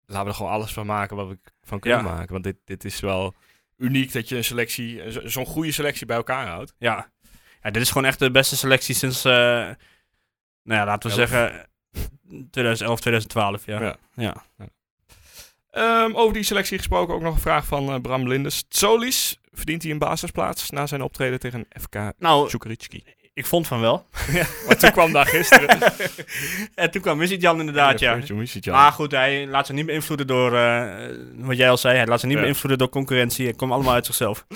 [0.07, 2.05] laten we er gewoon alles van maken wat we van kunnen Ja.
[2.05, 2.33] maken.
[2.33, 3.35] Want dit, dit is wel
[3.77, 6.75] uniek dat je een selectie, zo- zo'n goede selectie bij elkaar houdt.
[6.79, 7.11] Ja.
[7.63, 9.75] ja, dit is gewoon echt de beste selectie sinds, eh, nou
[10.81, 11.29] ja, laten we Elf.
[11.29, 11.69] zeggen,
[12.51, 13.81] 2011, 2012, ja.
[13.83, 13.97] Ja.
[14.15, 14.69] ja.
[15.71, 18.65] Ehm, over die selectie gesproken ook nog een vraag van Bram Lindes.
[18.69, 22.51] Solis, verdient hij een basisplaats na zijn optreden tegen FK Nou,
[23.35, 24.07] ik vond van wel.
[24.67, 25.79] Maar toen kwam daar gisteren.
[26.75, 28.19] en toen kwam Missy-Jan inderdaad, ja.
[28.65, 32.21] Maar goed, hij laat zich niet beïnvloeden door, eh, wat jij al zei, hij laat
[32.21, 32.45] zich niet Ja.
[32.45, 33.47] beïnvloeden door concurrentie.
[33.47, 34.47] Het komt allemaal uit zichzelf.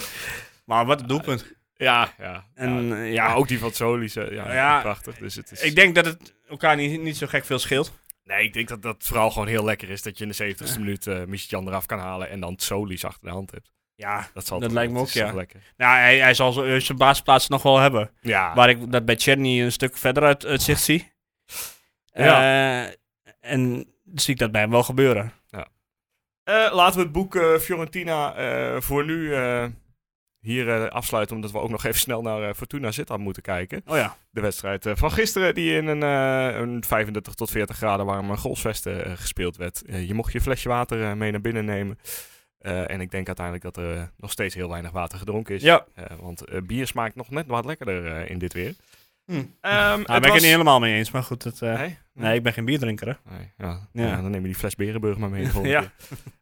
[0.65, 1.53] Maar wat een doelpunt.
[1.77, 2.45] Ja, ja.
[2.55, 2.95] En ja.
[2.97, 5.17] eh, ja, ook die van Solis, ja, Ja, prachtig.
[5.17, 5.61] Dus het is...
[5.63, 7.93] ik denk dat het elkaar niet, niet zo gek veel scheelt.
[8.25, 10.79] Nee, ik denk dat dat vooral gewoon heel lekker is dat je in de 70ste
[10.79, 13.71] minuut eh Misijan eraf kan halen en dan Solis achter de hand hebt.
[13.97, 15.33] Ja, Dat, zal Dat toch- lijkt me het ook, ja.
[15.35, 15.61] lekker.
[15.77, 18.11] nou, hij, hij zal zijn basisplaats nog wel hebben.
[18.21, 21.13] Ja, Waar ik dat bij Cherny een stuk verder uit, uit zicht zie.
[22.13, 22.41] Ja.
[22.87, 22.95] Eh,
[23.41, 25.33] en zie ik dat bij hem wel gebeuren.
[26.45, 28.35] Eh, laten we het boek eh, Fiorentina
[28.81, 29.35] voor nu
[30.41, 33.83] hier afsluiten, omdat we ook nog even snel naar Fortuna Sittard moeten kijken.
[33.87, 34.17] Oh ja.
[34.31, 39.57] De wedstrijd van gisteren, die in een, een 35 tot 40 graden warme golfsvesten gespeeld
[39.57, 39.83] werd.
[39.87, 41.99] Je mocht je flesje water mee naar binnen nemen.
[42.65, 45.63] Eh, en ik denk uiteindelijk dat er eh, nog steeds heel weinig water gedronken is.
[45.63, 45.87] Ja.
[45.95, 48.75] Eh, want eh, bier smaakt nog net wat lekkerder eh, in dit weer.
[49.27, 49.33] Hm.
[49.33, 51.45] Ehm, Nou, het ben ik was- het niet helemaal mee eens, maar goed.
[51.45, 51.99] Het, eh, Nee?
[52.13, 53.37] nee, ik ben geen bierdrinker, hè.
[53.37, 53.89] Nee, ja.
[53.93, 54.07] Ja.
[54.07, 55.85] Ja, dan neem je die fles Berenburg maar mee Ja.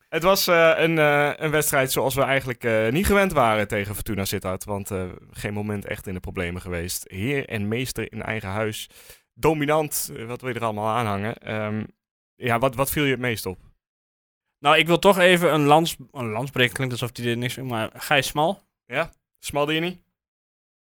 [0.09, 3.95] Het was eh, een, eh, een wedstrijd zoals we eigenlijk eh, niet gewend waren tegen
[3.95, 4.65] Fortuna Sittard.
[4.65, 7.05] Want eh, geen moment echt in de problemen geweest.
[7.11, 8.91] Heer en meester in eigen huis.
[9.35, 11.35] Dominant, wat wil je er allemaal aanhangen.
[11.37, 11.85] Ehm,
[12.37, 13.59] ja, wat, wat viel je het meest op?
[14.63, 16.75] Nou, ik wil toch even een lans, een lans breken.
[16.75, 18.63] Klinkt alsof hij er niks maar Gijs Smal.
[19.39, 19.95] Smalde je niet?
[19.95, 20.01] Ik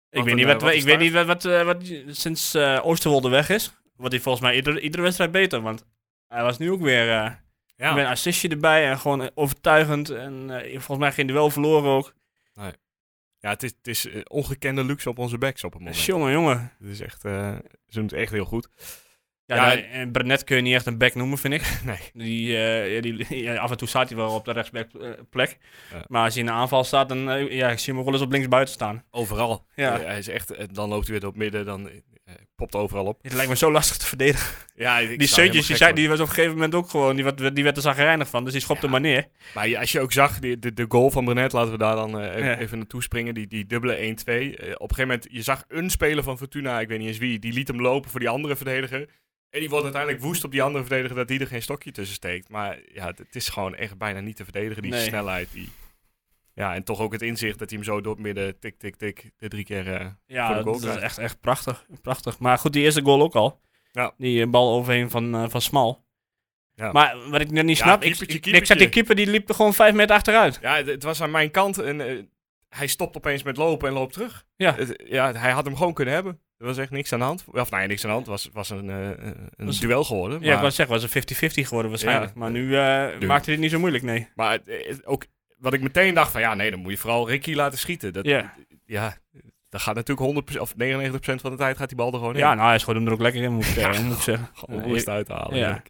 [0.09, 1.77] Wat weet een, niet, eh, wat, wat ik weet niet wat, wat, eh, wat
[2.07, 3.73] sinds eh Oosterwolde weg is.
[3.95, 5.61] Wordt hij volgens mij iedere, iedere wedstrijd beter.
[5.61, 5.85] Want
[6.27, 7.31] hij was nu ook weer eh,
[7.95, 10.09] met een assistje erbij en gewoon overtuigend.
[10.09, 12.13] En volgens mij geen duel verloren ook.
[13.39, 16.03] Ja, het is, het is ongekende luxe op onze backs op het moment.
[16.03, 16.71] Jongen, jongen.
[16.79, 18.69] Het is echt, ze doen het echt heel goed.
[19.55, 21.61] Ja, Ja, en Brenet kun je niet echt een back noemen, vind ik.
[21.83, 21.97] Nee.
[22.13, 25.45] Die, eh, die, ja, af en toe staat hij wel op de rechtsback eh.
[25.91, 26.03] Ja.
[26.07, 28.13] Maar als hij in de aanval staat, dan eh, ja, ik zie hem ook wel
[28.15, 29.03] eens op links buiten staan.
[29.11, 29.65] Overal.
[29.75, 29.99] Ja.
[29.99, 31.89] Hij is echt, dan loopt hij weer op midden, dan
[32.55, 33.19] popt overal op.
[33.21, 34.55] Het lijkt me zo lastig te verdedigen.
[34.75, 37.23] Ja, ik die Seuntjes, die, zei, die was op een gegeven moment ook gewoon, die
[37.23, 38.43] werd, die werd er zagrijnig van.
[38.43, 39.27] Dus die schopte maar neer.
[39.53, 42.19] Maar als je ook zag, die, de, de goal van Brenet, laten we daar dan
[42.19, 43.33] even, even naartoe springen.
[43.33, 43.97] Die, die dubbele 1-2.
[43.97, 47.17] Eh, op een gegeven moment, je zag een speler van Fortuna, ik weet niet eens
[47.17, 49.07] wie, die liet hem lopen voor die andere verdediger.
[49.51, 52.15] En die wordt uiteindelijk woest op die andere verdediger dat die er geen stokje tussen
[52.15, 52.49] steekt.
[52.49, 55.07] Maar ja, het, is gewoon echt bijna niet te verdedigen, die Nee.
[55.07, 55.51] snelheid.
[55.51, 55.69] Die,
[56.53, 58.95] ja, en toch ook het inzicht dat hij hem zo door het midden, tik, tik,
[58.95, 59.93] tik, de drie keer...
[59.93, 62.39] eh, Ja, Voor de goal dat is echt, echt prachtig, prachtig.
[62.39, 63.61] Maar goed, die eerste goal ook al.
[63.91, 64.13] Ja.
[64.17, 66.05] Die eh, bal overheen van, eh, van Smal.
[66.75, 66.91] Ja.
[66.91, 69.55] Maar wat ik net niet Ja, snap, ik, keepertje, ik, die keeper die liep er
[69.55, 70.59] gewoon vijf meter achteruit.
[70.61, 72.29] Ja, het, het was aan mijn kant en
[72.69, 74.45] hij stopt opeens met lopen en loopt terug.
[74.55, 74.75] Ja.
[74.75, 76.39] Het- ja, hij had hem gewoon kunnen hebben.
[76.61, 77.43] Er was echt niks aan de hand.
[77.51, 78.27] Of nee, niks aan de hand.
[78.27, 80.37] Het was, was een, eh, een Was- duel geworden.
[80.37, 82.31] Ja, ik maar, wou zeggen, was een 50-50 geworden waarschijnlijk.
[82.33, 82.39] Ja.
[82.39, 83.25] Maar nu eh Nu.
[83.27, 84.27] maakte het niet zo moeilijk, nee.
[84.35, 85.25] maar het- het- ook
[85.57, 88.13] wat ik meteen dacht van ja, nee, dan moet je vooral Ricky laten schieten.
[88.13, 88.53] Dat, Ja.
[88.85, 89.17] ja,
[89.69, 92.39] dat gaat natuurlijk 100% of 99% van de tijd gaat die bal er gewoon in.
[92.39, 94.49] Ja, nou, hij schoot hem er ook lekker in, moet ik, eh, moet ik zeggen.
[94.53, 95.57] Gewoon Eh, uithalen.
[95.57, 95.81] ja.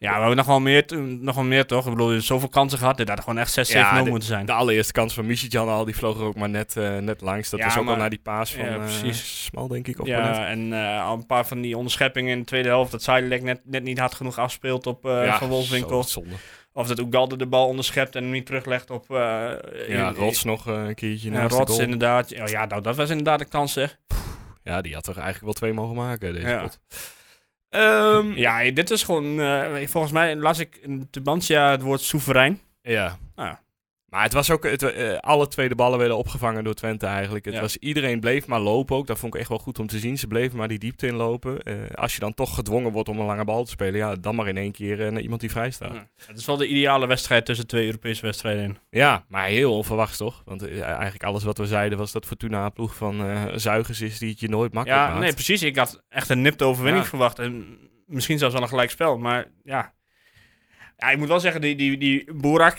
[0.00, 0.84] Ja, we hebben nog wel meer,
[1.20, 1.84] nog wel meer toch?
[1.84, 2.96] Ik bedoel, er is zoveel kansen gehad.
[2.96, 4.46] Dit had gewoon echt 6-7-0 Ja, de- moeten zijn.
[4.46, 7.50] De allereerste kans van Michijan al, die vloog er ook maar net, eh, net langs.
[7.50, 9.44] Dat Ja, was ook maar- al naar die paas van Ja, eh, precies.
[9.44, 10.00] Smal, denk ik.
[10.00, 12.90] Of ja, en eh, al een paar van die onderscheppingen in de tweede helft.
[12.90, 14.98] Dat Zijdelijk net, net niet hard genoeg afspeelt op
[15.38, 16.02] Van Wolfswinkel.
[16.02, 16.34] zo zonde.
[16.72, 19.04] Of dat Ugalde de bal onderschept en hem niet teruglegt op...
[19.08, 21.80] Ja, in- Rots nog een keertje Ja, Rots goal.
[21.80, 22.30] inderdaad.
[22.30, 23.98] Ja, ja, nou, dat was inderdaad een kans, zeg.
[24.62, 26.62] Ja, die had toch eigenlijk wel twee mogen maken, deze Ja.
[26.62, 26.78] pot.
[27.68, 29.40] Ehm, Ja, dit is gewoon...
[29.40, 32.60] eh, volgens mij las ik in Tubantia het woord soeverein.
[32.82, 33.18] Ja.
[33.34, 33.52] Ah.
[34.08, 37.44] Maar het was ook, het, eh, alle tweede ballen werden opgevangen door Twente eigenlijk.
[37.44, 37.60] Het Ja.
[37.60, 39.06] was, iedereen bleef maar lopen ook.
[39.06, 40.18] Dat vond ik echt wel goed om te zien.
[40.18, 41.62] Ze bleven maar die diepte inlopen.
[41.62, 44.34] Eh als je dan toch gedwongen wordt om een lange bal te spelen, ja, dan
[44.34, 45.92] maar in één keer eh, naar iemand die vrij staat.
[45.92, 45.94] Ja.
[46.16, 46.26] Ja.
[46.26, 49.18] Het is wel de ideale wedstrijd tussen twee Europese wedstrijden in.
[49.28, 50.42] maar heel onverwachts toch?
[50.44, 54.30] Want eigenlijk alles wat we zeiden was dat Fortuna een ploeg van zuigers is die
[54.30, 55.20] het je nooit makkelijk Ja, maakt.
[55.20, 55.62] nee, precies.
[55.62, 57.10] Ik had echt een nipte overwinning Ja.
[57.10, 57.38] verwacht.
[57.38, 59.18] En misschien zelfs wel een gelijk spel.
[59.18, 59.92] Maar ja.
[60.96, 62.78] Ja, ik moet wel zeggen, die, die, die Boerak...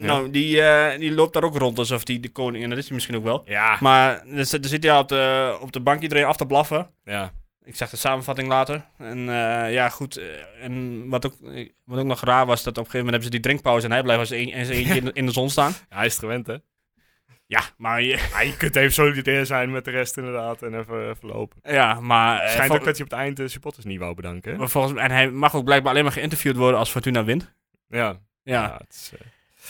[0.00, 0.06] Ja.
[0.06, 2.64] Nou, die, eh, die loopt daar ook rond alsof die de koning...
[2.64, 3.42] En dat is hij misschien ook wel.
[3.46, 6.46] Ja, Maar er zit, er zit hij op de, op de bank iedereen af te
[6.46, 6.90] blaffen.
[7.04, 7.32] ja.
[7.64, 8.84] Ik zag de samenvatting later.
[8.98, 10.16] En eh, ja, goed.
[10.16, 10.24] eh,
[10.64, 11.34] en wat ook,
[11.84, 13.92] wat ook nog raar was, dat op een gegeven moment hebben ze die drinkpauze en
[13.92, 15.72] hij blijft als een, eentje in, de- in de zon staan.
[15.88, 16.56] hij is het gewend hè.
[17.46, 21.08] Ja, maar, je- Ja, je kunt even solidair zijn met de rest inderdaad en even,
[21.10, 21.58] even lopen.
[21.62, 24.56] ja, maar, Het schijnt ook dat hij op het eind de supporters niet wou bedanken.
[24.58, 27.52] maar volgens, en hij mag ook blijkbaar alleen maar geïnterviewd worden als Fortuna wint.
[27.88, 28.18] Ja.
[28.42, 29.12] Ja, het is,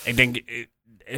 [0.04, 0.66] ik denk, eh,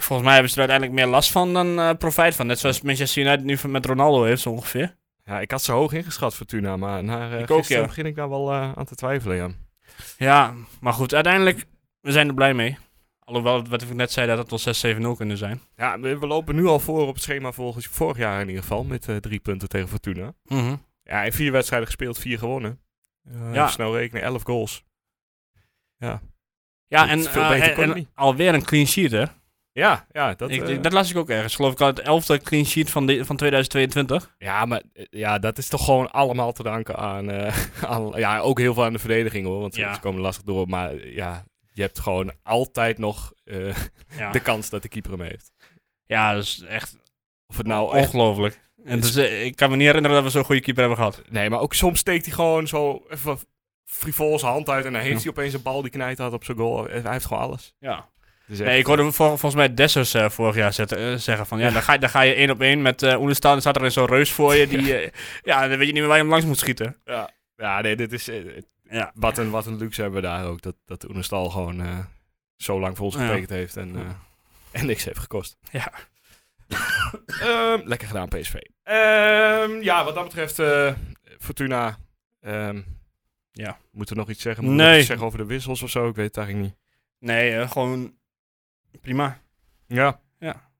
[0.00, 2.46] volgens mij hebben ze er uiteindelijk meer last van dan eh, profijt van.
[2.46, 4.96] Net zoals Manchester United nu met Ronaldo heeft, zo ongeveer.
[5.24, 7.82] ja, ik had ze hoog ingeschat, Fortuna, maar na uh, ook, ja.
[7.86, 9.50] begin ik daar wel aan te twijfelen, ja.
[10.18, 11.64] Ja, maar goed, uiteindelijk,
[12.00, 12.78] we zijn er blij mee.
[13.18, 15.60] Alhoewel, wat ik net zei, dat het wel 6-7-0 kunnen zijn.
[15.76, 18.62] Ja, we, we lopen nu al voor op het schema volgens vorig jaar in ieder
[18.62, 18.84] geval.
[18.84, 20.34] Met drie punten tegen Fortuna.
[21.04, 22.80] Ja, in vier wedstrijden gespeeld, vier gewonnen.
[23.52, 23.68] Ja.
[23.68, 24.84] Snel rekenen, elf goals.
[25.96, 26.20] Ja,
[26.92, 29.24] Ja, en, eh, en- alweer een clean sheet, hè?
[29.72, 31.54] ja, ja dat, ik, eh, dat las ik ook ergens.
[31.56, 34.34] Geloof ik al het elfde clean sheet van, de, van 2022.
[34.38, 37.30] ja, maar eh, ja, dat is toch gewoon allemaal te danken aan,
[37.94, 39.60] aan ja, ook heel veel aan de verdediging hoor.
[39.60, 39.94] Want ze- Ja.
[39.94, 40.68] ze komen lastig door.
[40.68, 43.32] Maar ja, je hebt gewoon altijd nog
[44.18, 45.52] Ja, de kans dat de keeper hem heeft.
[46.06, 46.96] ja dat is echt
[47.46, 48.60] Of het nou ongelooflijk.
[48.84, 51.22] En dus, ik kan me niet herinneren dat we zo'n goede keeper hebben gehad.
[51.30, 53.38] Nee, maar ook soms steekt hij gewoon zo even
[53.92, 55.20] frivol zijn hand uit en dan heeft Ja.
[55.22, 56.84] hij opeens een bal die knijt had op zijn goal.
[56.86, 57.74] Hij heeft gewoon alles.
[57.78, 58.08] Ja.
[58.46, 61.46] Dus echt- Nee, ik hoorde vol- volgens mij Dessers eh, vorig jaar zetten, eh, zeggen
[61.46, 61.58] van...
[61.58, 63.52] Ja, Dan, ga, je- dan ga je één op één met eh Oenestal.
[63.52, 64.66] Dan staat er zo'n reus voor je.
[64.66, 64.82] Die,
[65.50, 66.96] ja, dan weet je niet meer waar je hem langs moet schieten.
[67.04, 67.30] ja.
[67.56, 68.30] ja, nee, dit is...
[68.90, 69.12] Ja.
[69.14, 70.62] wat, een, wat een luxe hebben we daar ook.
[70.62, 71.98] Dat, dat Oenestal gewoon eh,
[72.56, 73.40] zo lang voor ons Ja.
[73.48, 75.56] heeft en, eh, en niks heeft gekost.
[75.70, 75.92] Ja.
[77.40, 78.54] Ehm, lekker gedaan, PSV.
[78.82, 80.92] Ehm, ja, wat dat betreft, eh,
[81.38, 81.98] Fortuna...
[82.40, 82.80] ehm,
[83.52, 83.78] Ja.
[83.90, 84.64] Moeten we nog iets zeggen?
[84.64, 84.98] Moeten we Nee.
[84.98, 86.08] iets zeggen over de wissels of zo?
[86.08, 86.76] Ik weet het eigenlijk niet.
[87.18, 88.14] Nee, eh, gewoon
[89.00, 89.40] prima.
[89.86, 90.20] Ja.
[90.38, 90.70] Ja.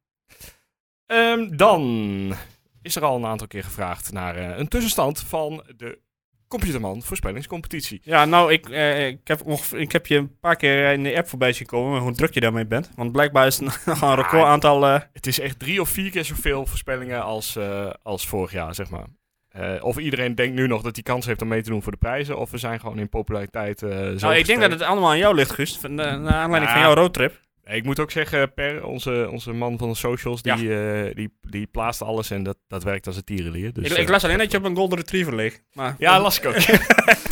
[1.07, 2.35] Ehm, dan
[2.83, 6.01] is er al een aantal keer gevraagd naar eh, een tussenstand van de
[6.49, 8.01] Computerman voorspellingscompetitie.
[8.05, 11.17] Ja, nou, ik, eh, ik, heb ongeveer, ik heb je een paar keer in de
[11.17, 12.91] app voorbij zien komen hoe druk je daarmee bent.
[12.95, 14.83] Want blijkbaar is het nog een record aantal...
[14.83, 17.59] Het is echt drie of vier keer zoveel voorspellingen als,
[18.03, 19.07] als vorig jaar, zeg maar.
[19.53, 21.93] Eh, of iedereen denkt nu nog dat hij kans heeft om mee te doen voor
[21.93, 24.83] de prijzen, of we zijn gewoon in populariteit eh zo nou, ik denk dat het
[24.83, 25.79] allemaal aan jou ligt.
[25.81, 26.73] Van de- Naar aanleiding Ja.
[26.73, 27.41] van jouw roadtrip.
[27.65, 31.67] Ik moet ook zeggen, Per, onze, onze man van de socials, die, eh, die, die
[31.67, 33.73] plaatst alles en dat, dat werkt als een tierenlier.
[33.73, 35.59] Dus, ik, ik eh, las alleen dat je op een golden retriever leeg.
[35.73, 36.55] Maar, Ja, las ik ook.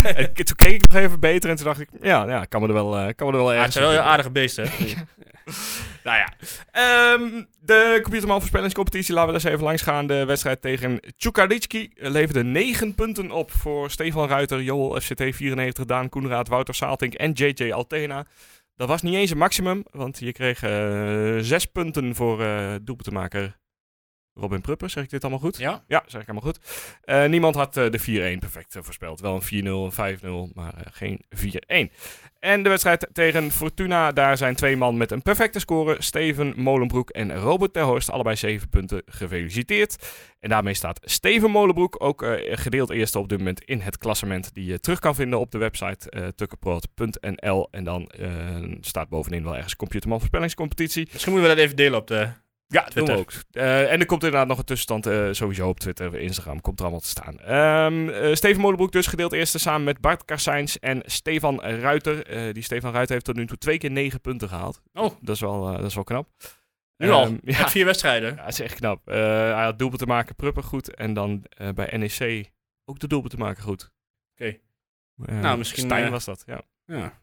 [0.02, 2.66] En toen keek ik nog even beter en toen dacht ik, ja, ja kan me
[2.68, 4.68] er wel, eh, kan me er wel Ja, het ergens zijn wel aardige beesten.
[6.04, 6.32] Nou ja,
[6.70, 10.06] Ehm, de Computerman voorspellingscompetitie, laten we eens even langs gaan.
[10.06, 16.08] De wedstrijd tegen Tjukalicki leverde 9 punten op voor Stefan Ruiter, Joel FCT 94, Daan
[16.08, 18.26] Koenraad, Wouter Saaltink en JJ Altena.
[18.76, 23.58] Dat was niet eens een maximum, want je kreeg eh 6 punten voor eh doelpuntenmaker
[24.34, 24.90] Robin Pruppen.
[24.90, 25.56] Zeg ik dit allemaal goed?
[25.56, 25.84] ja?
[25.86, 26.60] Ja, zeg ik allemaal goed.
[27.02, 29.20] Eh, niemand had eh, de 4-1 perfect eh, voorspeld.
[29.20, 31.92] Wel een 4-0, een 5-0, maar geen 4-1.
[32.38, 35.96] En de wedstrijd tegen Fortuna, daar zijn twee man met een perfecte score.
[35.98, 39.02] Steven Molenbroek en Robert Terhorst, allebei 7 punten.
[39.06, 40.08] Gefeliciteerd.
[40.40, 44.54] En daarmee staat Steven Molenbroek ook gedeeld eerste op dit moment in het klassement.
[44.54, 47.68] Die je terug kan vinden op de website eh tukkenproot.nl.
[47.70, 48.10] En dan
[48.80, 51.08] staat bovenin wel ergens Computerman voorspellingscompetitie.
[51.12, 52.28] Misschien moeten we dat even delen op de...
[52.72, 53.16] Ja, doen we Twitter.
[53.16, 53.32] ook.
[53.50, 56.84] Eh, en er komt inderdaad nog een tussenstand eh, sowieso op Twitter, Instagram, komt er
[56.84, 57.40] allemaal te staan.
[57.40, 62.52] Ehm, eh, Steven Molenbroek dus gedeeld eerste samen met Bart Karsijns en Stefan Ruiter.
[62.54, 64.82] Die Stefan Ruiter heeft tot nu toe twee keer negen punten gehaald.
[64.92, 65.10] Oh.
[65.20, 66.28] Dat is wel, dat is wel knap.
[66.96, 67.24] Nu al?
[67.24, 68.34] Ehm, ja, vier wedstrijden.
[68.34, 69.06] ja, dat is echt knap.
[69.06, 71.44] Hij had doelpunten maken Pruppen goed en dan
[71.74, 72.50] bij NEC
[72.84, 73.90] ook de doelpunten maken goed.
[74.32, 74.56] Oké.
[75.24, 76.62] Eh, Nou, misschien, Stijn was dat, ja.
[76.84, 77.18] Ja.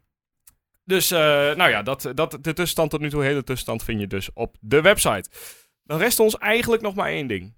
[0.88, 1.20] Dus, eh,
[1.56, 4.56] nou ja, dat, dat, de tussenstand tot nu toe, hele tussenstand vind je dus op
[4.60, 5.30] de website.
[5.84, 7.56] Dan rest ons eigenlijk nog maar één ding.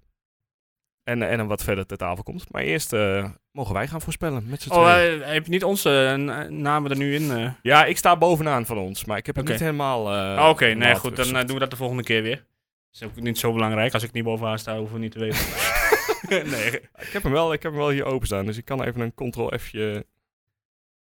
[1.02, 2.52] En, en een wat verder ter tafel komt.
[2.52, 5.22] Maar eerst eh, mogen wij gaan voorspellen met z'n Oh, tweeën.
[5.22, 7.30] eh, heb je niet onze eh, na- namen er nu in?
[7.30, 7.52] eh?
[7.62, 10.12] Ja, ik sta bovenaan van ons, maar ik heb het niet helemaal...
[10.12, 11.16] eh, Ah, Oké, nee, goed.
[11.16, 12.46] Dan eh, doen we dat de volgende keer weer.
[12.92, 13.94] is ook niet zo belangrijk.
[13.94, 15.44] Als ik niet bovenaan sta, hoeven we niet te weten.
[16.56, 16.70] nee.
[16.80, 19.14] Ik heb hem wel, ik heb hem wel hier openstaan, dus ik kan even een
[19.30, 20.06] ctrl-F'je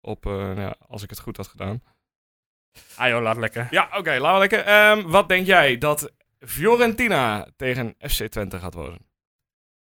[0.01, 1.81] op, eh, nou ja, als ik het goed had gedaan.
[2.95, 3.67] Ah joh, laat lekker.
[3.71, 4.59] Ja, oké, laten we lekker.
[4.65, 8.99] Ehm, wat denk jij dat Fiorentina tegen FC Twente gaat worden?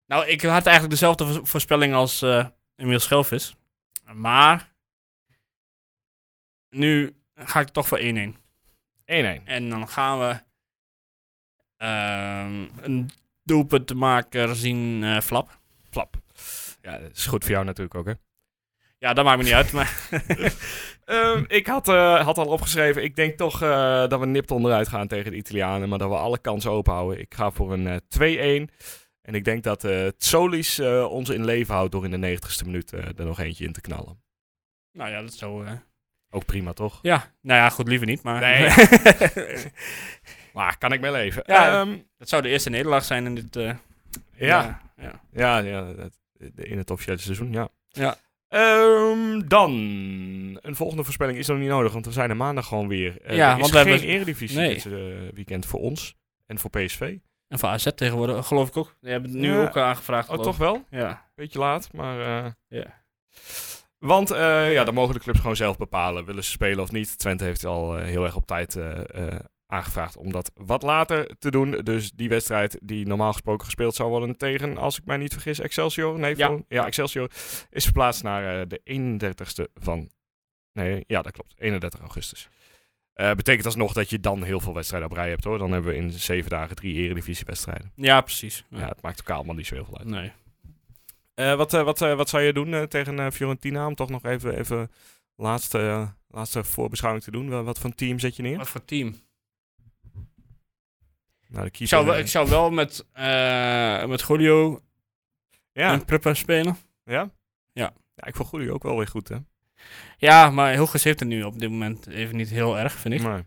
[0.05, 3.55] Nou, ik had eigenlijk dezelfde vo- voorspelling als eh Emiel Schelvis.
[4.13, 4.69] Maar
[6.69, 8.35] nu ga ik toch voor 1-1.
[9.05, 9.43] 1-1.
[9.45, 10.39] En dan gaan we
[11.77, 13.09] ehm, een
[13.43, 15.59] doelpuntenmaker zien eh Flap.
[15.89, 16.15] Flap.
[16.81, 18.13] Ja, dat is goed voor jou natuurlijk ook, hè?
[19.01, 19.71] Ja, dat maakt me niet uit.
[19.71, 19.99] Maar
[21.05, 24.87] Ehm, ik had, eh, had al opgeschreven, ik denk toch eh, dat we nipt onderuit
[24.87, 27.19] gaan tegen de Italianen, maar dat we alle kansen open houden.
[27.19, 27.95] Ik ga voor een eh
[28.67, 28.69] 2-1.
[29.21, 32.65] En ik denk dat eh Solis eh, ons in leven houdt door in de 90ste
[32.65, 34.21] minuut er nog eentje in te knallen.
[34.91, 35.65] nou ja, dat zou...
[36.29, 36.99] Ook prima, toch?
[37.01, 38.23] ja, nou ja, goed, liever niet.
[38.23, 38.69] Maar Nee.
[40.53, 41.43] Maar kan ik mee leven.
[41.45, 41.79] Ja.
[41.81, 43.53] Ehm, dat zou de eerste nederlaag zijn in dit...
[44.35, 44.81] ja.
[44.95, 45.21] ja.
[45.31, 46.19] Ja, ja, dat-
[46.55, 47.69] in het officiële seizoen, ja.
[47.87, 48.15] Ja.
[48.51, 49.71] Ehm, dan,
[50.61, 53.21] een volgende voorspelling is nog niet nodig, want we zijn er maandag gewoon weer.
[53.21, 54.73] Eh, Ja, er is want we hebben- eredivisie Nee.
[54.73, 54.91] dit eh,
[55.33, 57.17] weekend voor ons en voor PSV.
[57.47, 58.95] En voor AZ tegenwoordig, geloof ik ook.
[59.01, 59.61] Die hebben het nu Ja.
[59.61, 60.29] ook aangevraagd.
[60.29, 60.83] Oh, toch wel?
[60.89, 61.29] Ja.
[61.35, 62.45] Beetje laat, maar...
[62.45, 63.03] eh, Ja.
[63.97, 66.25] Want eh, ja, dan mogen de clubs gewoon zelf bepalen.
[66.25, 67.17] Willen ze spelen of niet?
[67.17, 69.39] Twente heeft al eh, heel erg op tijd eh, eh,
[69.71, 71.71] aangevraagd om dat wat later te doen.
[71.71, 75.59] Dus die wedstrijd die normaal gesproken gespeeld zou worden tegen, als ik mij niet vergis,
[75.59, 76.19] Excelsior.
[76.19, 76.35] Nee,
[76.67, 76.85] Ja.
[76.85, 77.31] Excelsior
[77.69, 80.09] is verplaatst naar eh, de 31ste van...
[80.73, 81.53] Nee, ja, dat klopt.
[81.57, 82.49] 31 augustus.
[83.13, 85.57] Eh betekent alsnog dat je dan heel veel wedstrijden op rij hebt hoor.
[85.57, 87.91] Dan hebben we in zeven dagen drie eredivisiewedstrijden.
[87.95, 88.65] Ja, precies.
[88.69, 90.07] Ja, het maakt elkaar allemaal niet zo heel veel uit.
[90.07, 90.31] Nee.
[91.33, 93.87] Eh, wat, wat, wat zou je doen tegen Fiorentina?
[93.87, 94.91] Om toch nog even, even
[95.35, 97.63] laatste, laatste voorbeschouwing te doen.
[97.63, 98.57] Wat voor team zet je neer?
[98.57, 99.15] Wat voor team?
[101.51, 104.81] Nou, de keeper, Ik zou, wel, eh, ik zou wel met, eh met Julio
[105.71, 106.77] ja, en Prupper spelen.
[107.05, 107.29] ja?
[107.73, 107.93] Ja.
[108.15, 109.37] Ja, ik vond Goelie ook wel weer goed, hè?
[110.17, 113.21] Ja, maar Hilgers heeft het nu op dit moment even niet heel erg, vind ik.
[113.21, 113.45] Maar,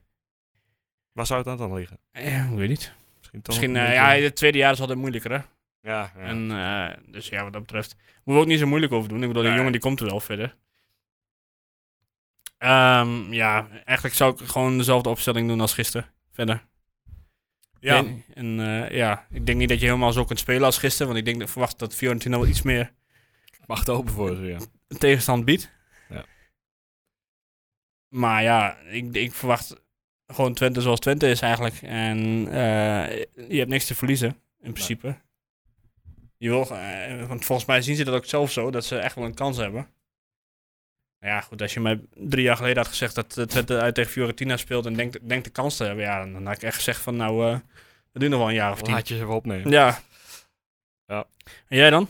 [1.13, 1.99] waar zou het aan dan liggen?
[2.11, 2.93] Eh, ik weet niet.
[3.19, 5.37] Misschien, toch Misschien, een eh, beetje- ja, het tweede jaar is altijd moeilijker, hè?
[5.91, 6.21] ja, ja.
[6.21, 7.97] En, eh, dus ja, wat dat betreft.
[8.15, 9.21] Moeten we ook niet zo moeilijk over doen.
[9.23, 9.57] Ik bedoel, die Nee.
[9.59, 10.57] jongen die komt er wel verder.
[12.59, 16.07] Ehm, ja, eigenlijk zou ik gewoon dezelfde opstelling doen als gisteren.
[16.33, 16.65] Verder.
[17.85, 17.97] Ja.
[17.97, 21.07] En, en, eh, ja, ik denk niet dat je helemaal zo kunt spelen als gisteren.
[21.07, 22.93] Want ik denk, ik verwacht dat Fiorentina wel iets meer
[23.67, 24.59] het open voor ze, ja.
[24.99, 25.71] tegenstand biedt.
[26.09, 26.25] Ja.
[28.09, 29.83] Maar ja, ik, ik verwacht
[30.27, 31.83] gewoon Twente zoals Twente is eigenlijk.
[31.83, 33.17] En eh,
[33.49, 35.17] je hebt niks te verliezen, in principe.
[36.37, 39.15] Je wil, eh, want volgens mij zien ze dat ook zelf zo, dat ze echt
[39.15, 39.89] wel een kans hebben.
[41.25, 43.95] Nou ja, goed, als je mij drie jaar geleden had gezegd dat eh, Twente uit
[43.95, 46.75] tegen Fiorentina speelt en denkt, denkt de kans te hebben, ja, dan, had ik echt
[46.77, 47.53] gezegd van nou, eh
[48.13, 48.93] dat duurt nog wel een jaar of tien.
[48.95, 49.71] Laat je ze even opnemen.
[49.71, 49.99] Ja.
[51.07, 51.27] Ja.
[51.69, 52.09] En jij dan?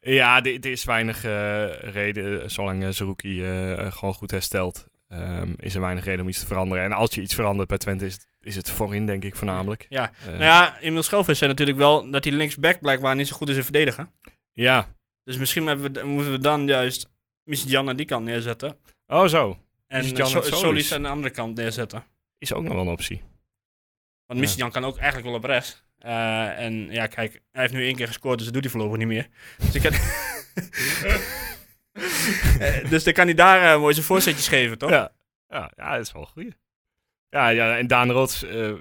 [0.00, 5.52] Ja, er er is weinig eh, reden, zolang uh, Zerouki eh, gewoon goed herstelt, ehm,
[5.56, 6.84] is er weinig reden om iets te veranderen.
[6.84, 9.86] En als je iets verandert bij Twente, is, het- is het voorin, denk ik, voornamelijk.
[9.88, 10.10] Ja.
[10.20, 13.48] Eh, Nou ja, Emil Schelvis zei natuurlijk wel dat hij linksback blijkbaar niet zo goed
[13.48, 14.10] is in verdedigen.
[14.52, 14.88] ja.
[15.24, 17.08] Dus misschien we, moeten we dan juist
[17.50, 18.76] Jan aan die kant neerzetten.
[19.06, 19.58] Oh, zo.
[19.86, 20.60] En Misjan so en Solis.
[20.60, 22.04] Solis aan de andere kant neerzetten.
[22.38, 23.22] Is ook nog wel een optie.
[24.26, 24.56] Want Ja.
[24.56, 25.84] Jan kan ook eigenlijk wel op rechts.
[25.98, 28.98] Eh, en ja, kijk, hij heeft nu één keer gescoord, dus dat doet hij voorlopig
[28.98, 29.28] niet meer.
[29.58, 29.92] Dus, ik kan...
[32.60, 34.90] Eh, dus dan kan hij daar eh, mooi zijn voorzetjes geven, toch?
[34.90, 35.12] Ja,
[35.48, 36.54] ja, ja dat is wel een goeie.
[37.28, 38.72] Ja, ja, en Daan Rots eh,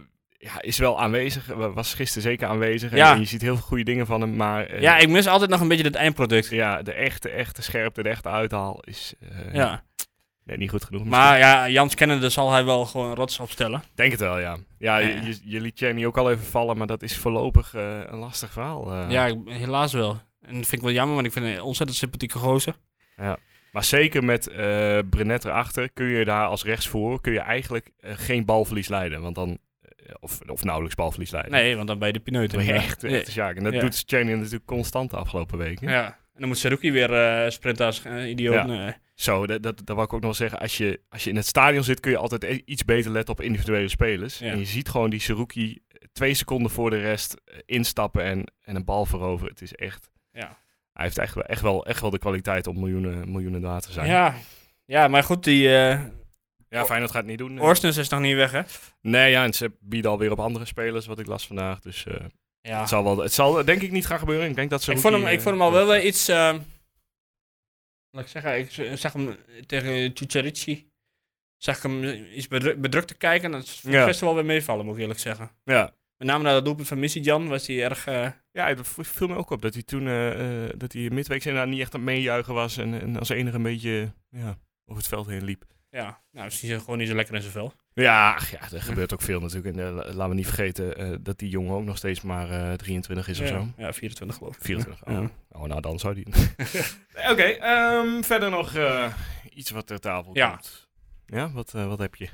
[0.41, 1.45] ja, is wel aanwezig.
[1.47, 2.91] wa- Was gisteren zeker aanwezig.
[2.91, 3.13] En, Ja.
[3.13, 4.35] en je ziet heel veel goede dingen van hem.
[4.35, 6.49] Maar eh, Ja, ik mis altijd nog een beetje het eindproduct.
[6.49, 9.83] ja, de echte, echte scherpte, de echte uithaal is eh, Ja.
[10.43, 11.03] nee, niet goed genoeg.
[11.03, 11.21] misschien.
[11.23, 13.83] Maar ja, Jans kennende zal hij wel gewoon rots opstellen.
[13.95, 14.57] Denk het wel, ja.
[14.77, 15.21] Ja, je, Ja.
[15.21, 18.51] je, je liet Jenny ook al even vallen, maar dat is voorlopig eh, een lastig
[18.51, 19.09] verhaal.
[19.09, 20.11] Ja, helaas wel.
[20.41, 22.75] En dat vind ik wel jammer, want ik vind hem een ontzettend sympathieke gozer.
[23.71, 24.49] Maar zeker met
[25.09, 29.21] Brenet erachter kun je daar als rechtsvoor kun je eigenlijk geen balverlies leiden.
[29.21, 29.57] Want dan,
[30.19, 31.51] of, of nauwelijks balverlies leiden.
[31.51, 32.49] Nee, want dan ben je de pineut.
[32.51, 32.79] Dan ben je Ja.
[32.85, 33.55] echt, echt sjaak.
[33.55, 35.89] En dat doet Jenny natuurlijk constant de afgelopen weken.
[35.89, 36.05] Ja.
[36.05, 38.53] En dan moet Seruki weer eh sprinten als eh, idioot.
[38.53, 38.65] Ja.
[38.65, 38.93] Nee.
[39.15, 40.59] Zo, dat, dat, dat wou ik ook nog zeggen.
[40.59, 43.33] Als je, als je in het stadion zit, kun je altijd e- iets beter letten
[43.33, 44.37] op individuele spelers.
[44.39, 44.51] Ja.
[44.51, 45.81] En je ziet gewoon die Seruki
[46.11, 49.51] twee seconden voor de rest eh, instappen en, en een bal veroveren.
[49.53, 50.09] Het is echt...
[50.31, 50.57] Ja.
[50.93, 53.91] Hij heeft echt, wel- echt, wel, echt wel de kwaliteit om miljoenen, miljoenen daar te
[53.91, 54.07] zijn.
[54.07, 54.35] Ja.
[54.85, 55.99] ja, maar goed, die eh
[56.69, 57.61] ja Feyenoord gaat het niet doen.
[57.61, 58.61] Orsnes is nog niet weg, hè?
[59.01, 61.79] Nee, ja, en ze bieden alweer op andere spelers, wat ik las vandaag.
[61.79, 62.25] Dus eh,
[62.61, 62.79] Ja.
[62.79, 64.49] het, zal wel, het zal denk ik niet gaan gebeuren.
[64.49, 64.91] Ik denk dat ze...
[64.91, 66.27] Ik vond, hem, ik vond hem al wel weer iets...
[66.27, 66.55] eh,
[68.11, 70.87] laat ik zeggen, ik zag hem tegen Tucerici.
[71.57, 72.03] Zag ik hem
[72.33, 73.51] iets bedru- bedrukt te kijken.
[73.51, 74.05] Dat is Ja.
[74.05, 75.51] gisteren wel weer meevallen, moet ik eerlijk zeggen.
[75.63, 75.93] Ja.
[76.17, 78.07] Met name na dat doelpunt van Missy Jan was hij erg...
[78.07, 81.09] eh, Ja, het v- viel me ook op dat hij toen, eh, eh, dat hij
[81.09, 82.77] midweeks inderdaad niet echt aan het meejuichen was.
[82.77, 85.65] En, en als enige een beetje ja, over het veld heen liep.
[85.89, 87.73] Ja, nou, is hij gewoon niet zo lekker in zijn vel.
[87.93, 89.75] Ja, ach ja, er gebeurt ook veel natuurlijk.
[89.77, 92.49] En eh, la- laten we niet vergeten eh, dat die jongen ook nog steeds maar
[92.51, 93.67] eh, 23 is of zo.
[93.77, 94.61] Ja, 24 geloof ik.
[94.63, 95.05] 24.
[95.07, 95.29] Oh, Ja.
[95.49, 96.25] oh nou dan zou die.
[97.31, 99.13] Oké, ehm, verder nog eh,
[99.53, 100.49] iets wat ter tafel Ja.
[100.49, 100.89] komt.
[101.25, 102.29] Ja, wat, eh, wat heb je?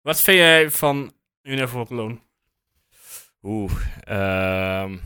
[0.00, 1.12] Wat vind jij van
[1.42, 2.18] Unifor Cologne?
[3.42, 4.96] Oeh, ehm,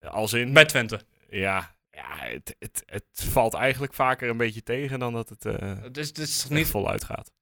[0.00, 0.52] als in.
[0.52, 1.00] Bij Twente.
[1.30, 5.42] Ja, ja het, het, het valt eigenlijk vaker een beetje tegen dan dat het
[5.82, 7.32] Het is, het is toch niet voluit gaat.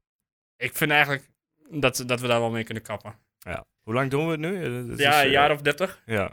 [0.57, 1.29] Ik vind eigenlijk
[1.71, 3.15] dat, dat we daar wel mee kunnen kappen.
[3.39, 3.65] Ja.
[3.83, 4.65] Hoe lang doen we het nu?
[4.65, 6.03] Eh, ja, is, een eh, jaar of 30.
[6.07, 6.33] Ja.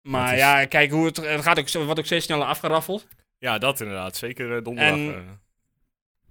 [0.00, 3.06] Maar is- ja, kijk, hoe het, het gaat ook, wordt ook steeds sneller afgeraffeld.
[3.38, 4.16] ja, dat inderdaad.
[4.16, 4.94] Zeker donderdag.
[4.98, 5.42] En-.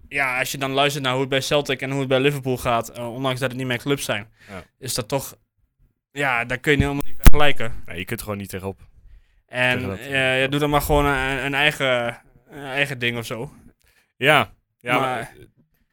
[0.07, 2.57] Ja, als je dan luistert naar hoe het bij Celtic en hoe het bij Liverpool
[2.57, 4.63] gaat, ondanks dat het niet meer clubs zijn, Ja.
[4.77, 5.37] is dat toch...
[6.11, 7.83] Ja, daar kun je helemaal niet vergelijken.
[7.85, 8.81] nee, je kunt er gewoon niet tegenop.
[9.53, 13.25] En dat- eh, je doet dan maar gewoon een, een eigen, een eigen ding of
[13.25, 13.51] zo.
[14.17, 14.51] Ja.
[14.79, 15.33] Ja, Maar-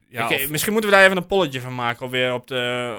[0.09, 2.97] ja, of- misschien moeten we daar even een polletje van maken, of weer op, de,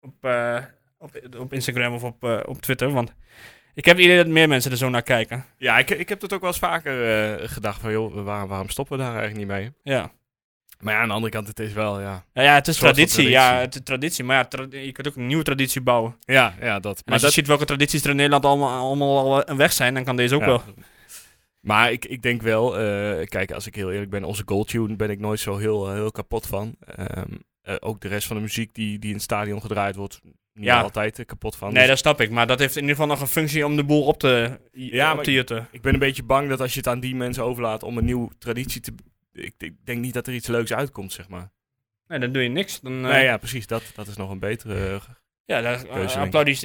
[0.00, 0.58] op, eh,
[0.98, 2.90] op, op Instagram of op, eh, op Twitter.
[2.92, 3.14] Want
[3.74, 5.44] Ik heb het idee dat meer mensen er zo naar kijken.
[5.58, 8.96] Ja, ik, ik heb het ook wel eens vaker gedacht van, joh, waar- waarom stoppen
[8.98, 9.72] we daar eigenlijk niet mee?
[9.96, 10.10] Ja.
[10.82, 12.24] Maar ja, aan de andere kant, het is wel, ja...
[12.32, 13.06] Ja, ja het is traditie.
[13.08, 13.30] traditie.
[13.30, 14.24] Ja, het is traditie.
[14.24, 16.16] Maar ja, tra- je kunt ook een nieuwe traditie bouwen.
[16.20, 16.96] Ja, ja, dat.
[16.96, 19.72] En Maar als je dat, ziet welke tradities er in Nederland allemaal, allemaal al weg
[19.72, 20.46] zijn, dan kan deze ook ja.
[20.46, 20.62] wel.
[21.60, 25.10] Maar ik, ik denk wel, eh, kijk, als ik heel eerlijk ben, onze Goldtune ben
[25.10, 26.76] ik nooit zo heel, eh, heel kapot van.
[26.96, 27.24] Ehm,
[27.62, 30.20] eh, ook de rest van de muziek die, die in het stadion gedraaid wordt,
[30.54, 30.80] niet Ja.
[30.80, 31.68] altijd eh, kapot van.
[31.68, 32.30] Nee, Dus dat snap ik.
[32.30, 35.12] Maar dat heeft in ieder geval nog een functie om de boel op te, Ja,
[35.14, 35.68] op te jutten.
[35.70, 38.04] Ik ben een beetje bang dat als je het aan die mensen overlaat om een
[38.04, 38.94] nieuwe traditie te...
[39.32, 41.50] Ik, ik denk niet dat er iets leuks uitkomt, zeg maar.
[42.06, 42.80] Nee, dan doe je niks.
[42.80, 43.66] Dan, eh, nee, ja, precies.
[43.66, 44.74] Dat, dat is nog een betere...
[44.94, 45.00] eh,
[45.44, 45.90] Ja, dan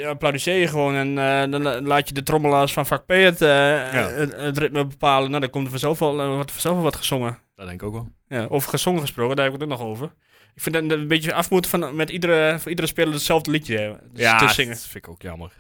[0.07, 3.41] applaudisseer je gewoon en eh, dan la- laat je de trommelaars van vak P het,
[3.41, 5.29] eh, het, het ritme bepalen.
[5.29, 7.39] Nou, dan komt er vanzelf wel, eh, wordt er vanzelf wat gezongen.
[7.55, 8.07] dat denk ik ook wel.
[8.27, 10.13] Ja, over gezongen gesproken, daar heb ik het ook nog over.
[10.55, 13.77] Ik vind dat een beetje af moeten van met iedere, voor iedere speler hetzelfde liedje
[13.77, 14.73] eh, Ja, te zingen.
[14.73, 15.51] dat vind ik ook jammer.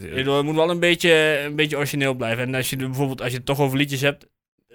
[0.00, 2.44] Het moet wel een beetje, een beetje origineel blijven.
[2.44, 4.26] En als je, bijvoorbeeld, als je het toch over liedjes hebt,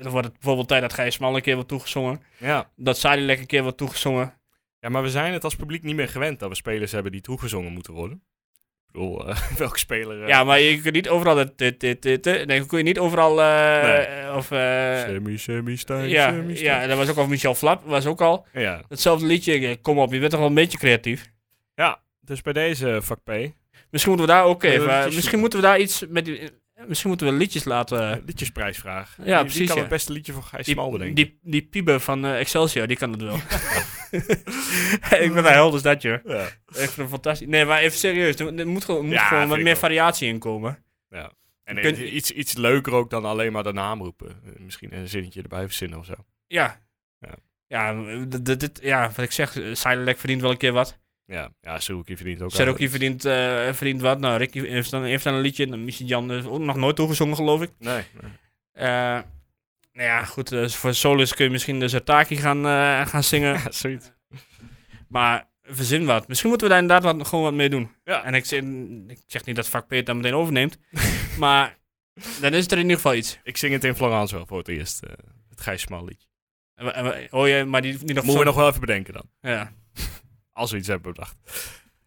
[0.03, 2.21] dan wordt het bijvoorbeeld tijd dat Gijs Smal een keer wordt toegezongen.
[2.37, 2.69] Ja.
[2.75, 4.33] Dat Sadilek een keer wordt toegezongen.
[4.79, 7.21] ja, maar we zijn het als publiek niet meer gewend dat we spelers hebben die
[7.21, 8.23] toegezongen moeten worden.
[8.87, 10.21] Ik bedoel, eh, welke speler...
[10.21, 11.57] eh, Ja, maar je kunt niet overal dat...
[11.57, 13.35] dit, dit, Nee, kun je niet overal...
[13.35, 14.33] Nee.
[14.33, 14.45] Of...
[14.45, 16.71] Semi, semi, Stijn, ja, semi, Stijn.
[16.75, 18.81] ja, en dat was ook al Michel Flap, was ook al ja.
[18.87, 19.77] hetzelfde liedje.
[19.81, 21.31] Kom op, je bent toch wel een beetje creatief.
[21.75, 23.29] Ja, dus bij deze vak P.
[23.89, 25.13] Misschien moeten we daar ook even...
[25.13, 26.25] misschien moeten we daar iets met...
[26.25, 26.49] die-
[26.88, 28.23] Misschien moeten we liedjes laten...
[28.25, 29.17] liedjesprijsvraag.
[29.23, 29.81] Ja, wie precies, kan ja.
[29.81, 31.15] het beste liedje voor Gijs Smal Die, bedenken?
[31.15, 33.36] die, die Piebe van eh, Excelsior, die kan het wel.
[35.25, 36.17] ik ben daar held als dat, joh.
[36.25, 36.47] Ja.
[36.67, 37.47] Vind het fantastisch.
[37.47, 38.36] Nee, maar even serieus.
[38.36, 40.83] Er, moet, gewoon- er moet Ja, gewoon wat meer variatie in komen.
[41.09, 41.31] ja.
[41.63, 44.27] En Kun- eh, iets, iets leuker ook dan alleen maar de naam roepen.
[44.29, 46.13] Eh, Misschien een zinnetje erbij verzinnen of zo.
[46.47, 46.81] Ja.
[47.19, 47.33] Ja.
[47.67, 50.97] Ja, d- dit, ja, wat ik zeg, eh, Silent verdient wel een keer wat.
[51.26, 54.19] Ja, ja Seruki verdient ook wel verdient, eh, verdient wat.
[54.19, 55.67] Nou, Ricky heeft dan, heeft dan een liedje.
[55.71, 57.71] En Jan is ook nog nooit toegezongen, geloof ik.
[57.80, 58.32] Nee, nee.
[58.71, 58.88] Eh,
[59.93, 60.51] nou ja, goed.
[60.51, 63.53] eh, voor Solus kun je misschien de Zataki gaan, eh, gaan zingen.
[63.63, 64.11] Ja, zoiets.
[65.07, 66.28] Maar verzin wat.
[66.28, 67.91] Misschien moeten we daar inderdaad wat, gewoon wat mee doen.
[68.03, 68.23] Ja.
[68.23, 68.61] En ik zeg,
[69.07, 70.78] ik zeg niet dat vak P het dan meteen overneemt.
[71.39, 71.78] maar
[72.41, 73.39] dan is het er in ieder geval iets.
[73.43, 75.03] Ik zing het in Florence wel voor het eerst.
[75.03, 75.09] eh,
[75.49, 76.28] het Gijs Smal liedje.
[77.30, 79.30] Oh ja, maar die, die nog Moeten we nog wel even bedenken dan.
[79.41, 79.71] Ja.
[80.56, 81.36] Als we iets hebben bedacht.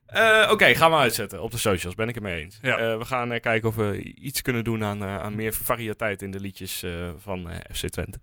[0.07, 1.95] Eh, Oké, gaan we uitzetten op de socials.
[1.95, 2.59] Ben ik het mee eens.
[2.63, 2.79] Ja.
[2.79, 6.31] Eh, we gaan eh, kijken of we iets kunnen doen aan, aan meer variëteit in
[6.31, 6.85] de liedjes
[7.19, 8.19] van FC Twente.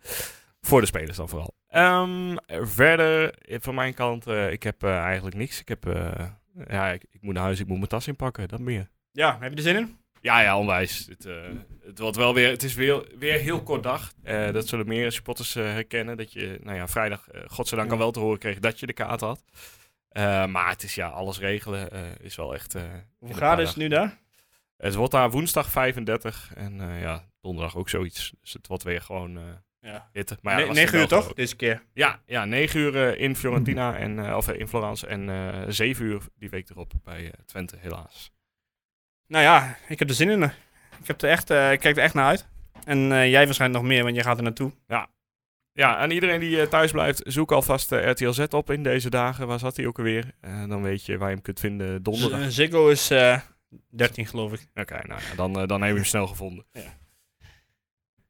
[0.62, 1.54] Voor de spelers dan vooral.
[1.68, 5.60] Ehm, verder, van mijn kant, ik heb eigenlijk niks.
[5.60, 5.84] Ik heb,
[6.68, 8.90] ja, ik, ik moet naar huis, ik moet mijn tas inpakken, dat meer.
[9.12, 9.98] ja, heb je er zin in?
[10.22, 11.08] Ja, ja, onwijs.
[11.10, 11.28] Het,
[11.86, 14.14] het wordt wel weer, het is weer, weer heel kort dag.
[14.52, 16.18] Dat zullen meer supporters herkennen.
[16.18, 19.22] Dat je, nou ja, vrijdag, godzijdank al wel te horen kreeg dat je de kaart
[19.22, 19.44] had.
[20.16, 22.76] Eh, maar het is ja, alles regelen eh, is wel echt...
[22.76, 22.84] eh,
[23.18, 24.18] Hoe gaat het nu daar?
[24.78, 28.34] Het wordt daar woensdag 35 en ja, donderdag ook zoiets.
[28.42, 29.40] Dus het wordt weer gewoon
[29.80, 30.10] Ja.
[30.14, 30.38] hitte.
[30.42, 31.34] Maar ja, Ne- dat was 9 uur toch?
[31.34, 31.84] Deze keer.
[31.94, 36.50] Ja, ja, 9 uur in Fiorentina en, of in Florence en eh 7 uur die
[36.50, 38.32] week erop bij Twente, helaas.
[39.28, 40.44] Nou ja, ik heb er zin in.
[40.44, 40.52] Ik,
[41.08, 42.48] heb er echt, ik kijk er echt naar uit.
[42.86, 44.72] En jij waarschijnlijk nog meer, want jij gaat er naartoe.
[44.88, 45.08] Ja,
[45.76, 49.48] en iedereen die eh, thuis blijft, zoek alvast eh, RTL Z op in deze dagen.
[49.48, 50.32] Waar zat hij ook alweer?
[50.42, 52.52] Eh, dan weet je waar je hem kunt vinden donderdag.
[52.52, 53.40] Z- Ziggo is eh
[53.90, 54.68] 13 geloof ik.
[54.76, 56.66] Oké, nou ja, dan, dan hebben we hem snel gevonden.
[56.72, 56.98] Ja.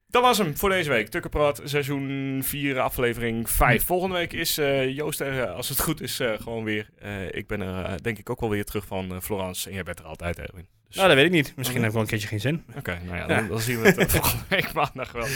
[0.07, 1.07] Dat was hem voor deze week.
[1.07, 3.83] Tukkenpraat, seizoen 4, aflevering 5.
[3.85, 4.55] Volgende week is
[4.95, 6.89] Joost er, als het goed is, gewoon weer.
[7.31, 9.67] Ik ben er denk ik ook wel weer terug van Florence.
[9.69, 10.67] En jij bent er altijd, Erwin.
[10.87, 11.53] Dus, Nou, dat weet ik niet.
[11.55, 12.63] Misschien heb ik wel een keertje geen zin.
[12.77, 13.27] Oké, nou ja, Ja.
[13.27, 15.27] dan, dan zien we het volgende week maandag wel.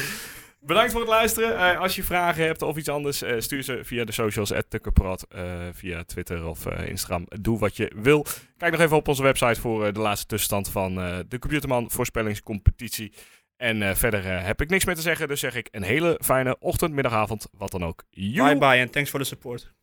[0.61, 1.57] Bedankt voor het luisteren.
[1.57, 5.25] Eh, als je vragen hebt of iets anders, eh, stuur ze via de socials, Tukkenpraat,
[5.29, 7.25] eh, via Twitter of Instagram.
[7.41, 8.25] Doe wat je wil.
[8.57, 10.95] Kijk nog even op onze website voor de laatste tussenstand van
[11.27, 13.13] de Computerman voorspellingscompetitie.
[13.57, 16.93] En verder heb ik niks meer te zeggen, dus zeg ik een hele fijne ochtend,
[16.93, 18.03] middag, avond, wat dan ook.
[18.09, 19.73] Bye bye en thanks voor de support.